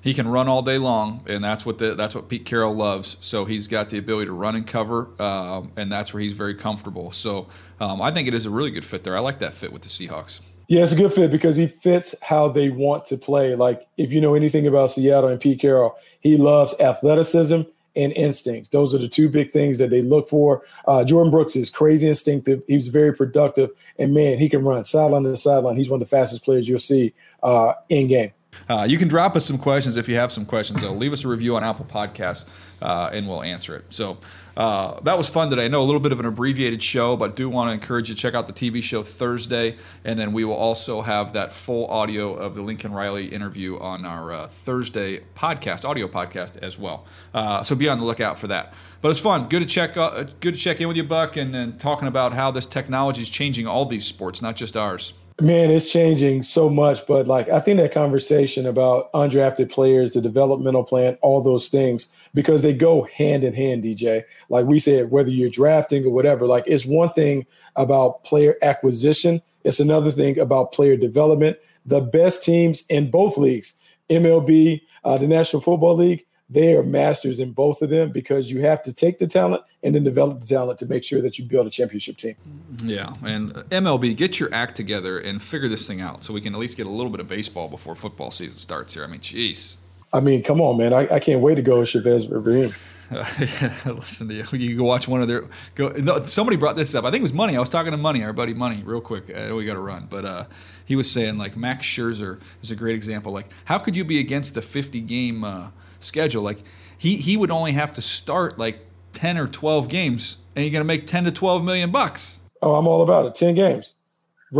He 0.00 0.14
can 0.14 0.26
run 0.26 0.48
all 0.48 0.62
day 0.62 0.78
long, 0.78 1.24
and 1.28 1.44
that's 1.44 1.64
what 1.64 1.78
the, 1.78 1.94
that's 1.94 2.16
what 2.16 2.28
Pete 2.28 2.44
Carroll 2.44 2.74
loves. 2.74 3.16
So 3.20 3.44
he's 3.44 3.68
got 3.68 3.88
the 3.88 3.98
ability 3.98 4.26
to 4.26 4.32
run 4.32 4.56
and 4.56 4.66
cover, 4.66 5.10
um, 5.22 5.70
and 5.76 5.92
that's 5.92 6.12
where 6.12 6.20
he's 6.20 6.32
very 6.32 6.56
comfortable. 6.56 7.12
So 7.12 7.46
um, 7.78 8.02
I 8.02 8.10
think 8.10 8.26
it 8.26 8.34
is 8.34 8.44
a 8.44 8.50
really 8.50 8.72
good 8.72 8.84
fit 8.84 9.04
there. 9.04 9.16
I 9.16 9.20
like 9.20 9.38
that 9.38 9.54
fit 9.54 9.72
with 9.72 9.82
the 9.82 9.88
Seahawks. 9.88 10.40
Yeah, 10.72 10.84
it's 10.84 10.92
a 10.92 10.96
good 10.96 11.12
fit 11.12 11.30
because 11.30 11.54
he 11.54 11.66
fits 11.66 12.14
how 12.22 12.48
they 12.48 12.70
want 12.70 13.04
to 13.04 13.18
play. 13.18 13.54
Like 13.54 13.86
if 13.98 14.10
you 14.10 14.22
know 14.22 14.32
anything 14.32 14.66
about 14.66 14.90
Seattle 14.90 15.28
and 15.28 15.38
Pete 15.38 15.60
Carroll, 15.60 15.94
he 16.20 16.38
loves 16.38 16.74
athleticism 16.80 17.60
and 17.94 18.12
instincts. 18.14 18.70
Those 18.70 18.94
are 18.94 18.98
the 18.98 19.06
two 19.06 19.28
big 19.28 19.50
things 19.50 19.76
that 19.76 19.90
they 19.90 20.00
look 20.00 20.30
for. 20.30 20.62
Uh, 20.86 21.04
Jordyn 21.06 21.30
Brooks 21.30 21.56
is 21.56 21.68
crazy 21.68 22.08
instinctive. 22.08 22.62
He's 22.68 22.88
very 22.88 23.14
productive, 23.14 23.68
and 23.98 24.14
man, 24.14 24.38
he 24.38 24.48
can 24.48 24.64
run 24.64 24.86
sideline 24.86 25.24
to 25.24 25.36
sideline. 25.36 25.76
He's 25.76 25.90
one 25.90 26.00
of 26.00 26.08
the 26.08 26.16
fastest 26.16 26.42
players 26.42 26.66
you'll 26.66 26.78
see 26.78 27.12
uh, 27.42 27.74
in 27.90 28.08
game. 28.08 28.32
Uh, 28.70 28.86
you 28.88 28.96
can 28.96 29.08
drop 29.08 29.36
us 29.36 29.44
some 29.44 29.58
questions 29.58 29.98
if 29.98 30.08
you 30.08 30.14
have 30.14 30.32
some 30.32 30.46
questions. 30.46 30.80
Though, 30.80 30.92
leave 30.92 31.12
us 31.12 31.22
a 31.22 31.28
review 31.28 31.54
on 31.54 31.62
Apple 31.62 31.84
Podcasts, 31.84 32.46
uh, 32.82 33.10
and 33.12 33.28
we'll 33.28 33.42
answer 33.42 33.76
it. 33.76 33.84
So 33.90 34.18
uh, 34.56 35.00
that 35.00 35.16
was 35.16 35.28
fun 35.28 35.48
today. 35.48 35.64
I 35.64 35.68
know 35.68 35.82
a 35.82 35.84
little 35.84 36.00
bit 36.00 36.12
of 36.12 36.20
an 36.20 36.26
abbreviated 36.26 36.82
show, 36.82 37.16
but 37.16 37.36
do 37.36 37.48
want 37.48 37.68
to 37.68 37.72
encourage 37.72 38.08
you 38.08 38.14
to 38.14 38.20
check 38.20 38.34
out 38.34 38.46
the 38.46 38.52
TV 38.52 38.82
show 38.82 39.02
Thursday, 39.02 39.76
and 40.04 40.18
then 40.18 40.32
we 40.32 40.44
will 40.44 40.54
also 40.54 41.00
have 41.00 41.32
that 41.32 41.52
full 41.52 41.86
audio 41.86 42.34
of 42.34 42.54
the 42.54 42.62
Lincoln 42.62 42.92
Riley 42.92 43.26
interview 43.26 43.78
on 43.78 44.04
our 44.04 44.32
uh, 44.32 44.48
Thursday 44.48 45.20
podcast, 45.34 45.84
audio 45.84 46.08
podcast 46.08 46.58
as 46.58 46.78
well. 46.78 47.06
Uh, 47.32 47.62
so 47.62 47.74
be 47.74 47.88
on 47.88 47.98
the 47.98 48.04
lookout 48.04 48.38
for 48.38 48.48
that. 48.48 48.74
But 49.00 49.10
it's 49.10 49.20
fun. 49.20 49.48
Good 49.48 49.60
to 49.60 49.66
check. 49.66 49.96
Uh, 49.96 50.24
good 50.40 50.54
to 50.54 50.60
check 50.60 50.80
in 50.80 50.88
with 50.88 50.96
you, 50.96 51.04
Buck, 51.04 51.36
and, 51.36 51.54
and 51.54 51.78
talking 51.78 52.08
about 52.08 52.34
how 52.34 52.50
this 52.50 52.66
technology 52.66 53.22
is 53.22 53.28
changing 53.28 53.66
all 53.66 53.86
these 53.86 54.04
sports, 54.04 54.42
not 54.42 54.56
just 54.56 54.76
ours. 54.76 55.14
Man, 55.40 55.70
it's 55.70 55.90
changing 55.90 56.42
so 56.42 56.68
much, 56.68 57.06
but 57.06 57.26
like 57.26 57.48
I 57.48 57.58
think 57.58 57.78
that 57.78 57.92
conversation 57.92 58.66
about 58.66 59.10
undrafted 59.12 59.70
players, 59.70 60.12
the 60.12 60.20
developmental 60.20 60.84
plan, 60.84 61.16
all 61.22 61.40
those 61.40 61.68
things, 61.68 62.08
because 62.34 62.62
they 62.62 62.74
go 62.74 63.04
hand 63.04 63.42
in 63.42 63.54
hand, 63.54 63.82
DJ. 63.82 64.24
Like 64.50 64.66
we 64.66 64.78
said, 64.78 65.10
whether 65.10 65.30
you're 65.30 65.50
drafting 65.50 66.04
or 66.04 66.10
whatever, 66.10 66.46
like 66.46 66.64
it's 66.66 66.84
one 66.84 67.12
thing 67.12 67.46
about 67.76 68.24
player 68.24 68.56
acquisition, 68.62 69.40
it's 69.64 69.80
another 69.80 70.10
thing 70.10 70.38
about 70.38 70.72
player 70.72 70.96
development. 70.96 71.56
The 71.86 72.00
best 72.00 72.42
teams 72.42 72.84
in 72.88 73.10
both 73.10 73.38
leagues, 73.38 73.80
MLB, 74.10 74.82
uh, 75.04 75.18
the 75.18 75.26
National 75.26 75.62
Football 75.62 75.96
League, 75.96 76.26
they 76.52 76.74
are 76.74 76.82
masters 76.82 77.40
in 77.40 77.52
both 77.52 77.82
of 77.82 77.90
them 77.90 78.12
because 78.12 78.50
you 78.50 78.60
have 78.60 78.82
to 78.82 78.92
take 78.92 79.18
the 79.18 79.26
talent 79.26 79.62
and 79.82 79.94
then 79.94 80.04
develop 80.04 80.40
the 80.40 80.46
talent 80.46 80.78
to 80.80 80.86
make 80.86 81.02
sure 81.02 81.22
that 81.22 81.38
you 81.38 81.44
build 81.44 81.66
a 81.66 81.70
championship 81.70 82.16
team. 82.16 82.36
Yeah, 82.82 83.14
and 83.24 83.52
MLB, 83.52 84.16
get 84.16 84.38
your 84.38 84.52
act 84.52 84.76
together 84.76 85.18
and 85.18 85.42
figure 85.42 85.68
this 85.68 85.86
thing 85.86 86.00
out 86.00 86.22
so 86.22 86.34
we 86.34 86.40
can 86.40 86.54
at 86.54 86.60
least 86.60 86.76
get 86.76 86.86
a 86.86 86.90
little 86.90 87.10
bit 87.10 87.20
of 87.20 87.28
baseball 87.28 87.68
before 87.68 87.94
football 87.94 88.30
season 88.30 88.56
starts 88.56 88.94
here. 88.94 89.04
I 89.04 89.06
mean, 89.06 89.20
jeez. 89.20 89.76
I 90.12 90.20
mean, 90.20 90.42
come 90.42 90.60
on, 90.60 90.76
man! 90.76 90.92
I, 90.92 91.14
I 91.14 91.20
can't 91.20 91.40
wait 91.40 91.54
to 91.54 91.62
go 91.62 91.84
Chavez 91.84 92.28
Ravine. 92.28 92.74
Uh, 93.12 93.92
listen 93.92 94.26
to 94.26 94.32
you. 94.32 94.44
You 94.52 94.78
go 94.78 94.84
watch 94.84 95.06
one 95.06 95.20
of 95.20 95.28
their. 95.28 95.44
Go. 95.74 95.90
No, 95.90 96.24
somebody 96.24 96.56
brought 96.56 96.76
this 96.76 96.94
up. 96.94 97.04
I 97.04 97.10
think 97.10 97.20
it 97.20 97.22
was 97.22 97.34
Money. 97.34 97.54
I 97.54 97.60
was 97.60 97.68
talking 97.68 97.90
to 97.90 97.98
Money, 97.98 98.24
our 98.24 98.32
buddy 98.32 98.54
Money, 98.54 98.82
real 98.82 99.02
quick. 99.02 99.28
I 99.28 99.48
know 99.48 99.56
we 99.56 99.66
got 99.66 99.74
to 99.74 99.80
run, 99.80 100.06
but 100.08 100.24
uh, 100.24 100.44
he 100.86 100.96
was 100.96 101.10
saying 101.10 101.36
like 101.36 101.54
Max 101.54 101.86
Scherzer 101.86 102.40
is 102.62 102.70
a 102.70 102.74
great 102.74 102.94
example. 102.94 103.30
Like, 103.30 103.50
how 103.66 103.76
could 103.76 103.96
you 103.96 104.04
be 104.06 104.18
against 104.18 104.54
the 104.54 104.62
50 104.62 105.02
game? 105.02 105.44
Uh, 105.44 105.68
schedule. 106.04 106.42
Like 106.42 106.58
he 106.96 107.16
he 107.16 107.36
would 107.36 107.50
only 107.50 107.72
have 107.72 107.92
to 107.94 108.02
start 108.02 108.58
like 108.58 108.86
ten 109.12 109.38
or 109.38 109.46
twelve 109.46 109.88
games, 109.88 110.38
and 110.54 110.64
you're 110.64 110.72
gonna 110.72 110.84
make 110.84 111.06
ten 111.06 111.24
to 111.24 111.30
twelve 111.30 111.64
million 111.64 111.90
bucks. 111.90 112.40
Oh, 112.62 112.74
I'm 112.74 112.86
all 112.86 113.02
about 113.02 113.26
it. 113.26 113.34
Ten 113.34 113.54
games. 113.54 113.94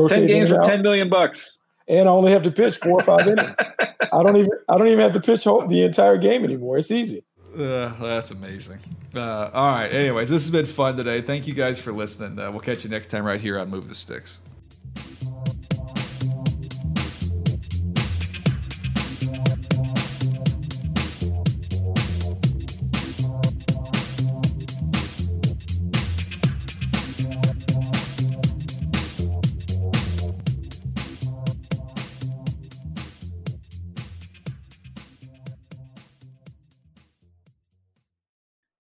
ten 0.09 0.27
games 0.27 0.51
for 0.51 0.61
ten 0.63 0.83
million 0.83 1.09
bucks. 1.09 1.59
And 1.89 2.09
I 2.09 2.13
only 2.13 2.33
have 2.33 2.43
to 2.43 2.51
pitch 2.51 2.77
four 2.77 3.01
or 3.01 3.03
five 3.03 3.27
innings. 3.27 3.55
I 4.13 4.23
don't 4.23 4.37
even 4.37 4.51
I 4.69 4.79
don't 4.79 4.89
even 4.89 5.01
have 5.01 5.13
to 5.13 5.21
pitch 5.21 5.45
the 5.45 5.83
entire 5.85 6.17
game 6.17 6.45
anymore. 6.45 6.79
It's 6.79 6.91
easy. 6.91 7.25
Uh, 7.57 7.93
that's 7.99 8.31
amazing. 8.31 8.79
Uh, 9.15 9.51
all 9.53 9.73
right. 9.73 9.93
Anyways, 9.93 10.31
this 10.31 10.43
has 10.43 10.51
been 10.51 10.65
fun 10.65 10.97
today. 10.97 11.21
Thank 11.21 11.47
you 11.47 11.53
guys 11.55 11.79
for 11.79 11.93
listening. 11.93 12.39
Uh, 12.39 12.51
we'll 12.51 12.61
catch 12.61 12.85
you 12.85 12.91
next 12.91 13.09
time 13.09 13.25
right 13.25 13.41
here 13.41 13.59
on 13.59 13.69
Move 13.69 13.89
the 13.89 13.95
Sticks. 13.95 14.41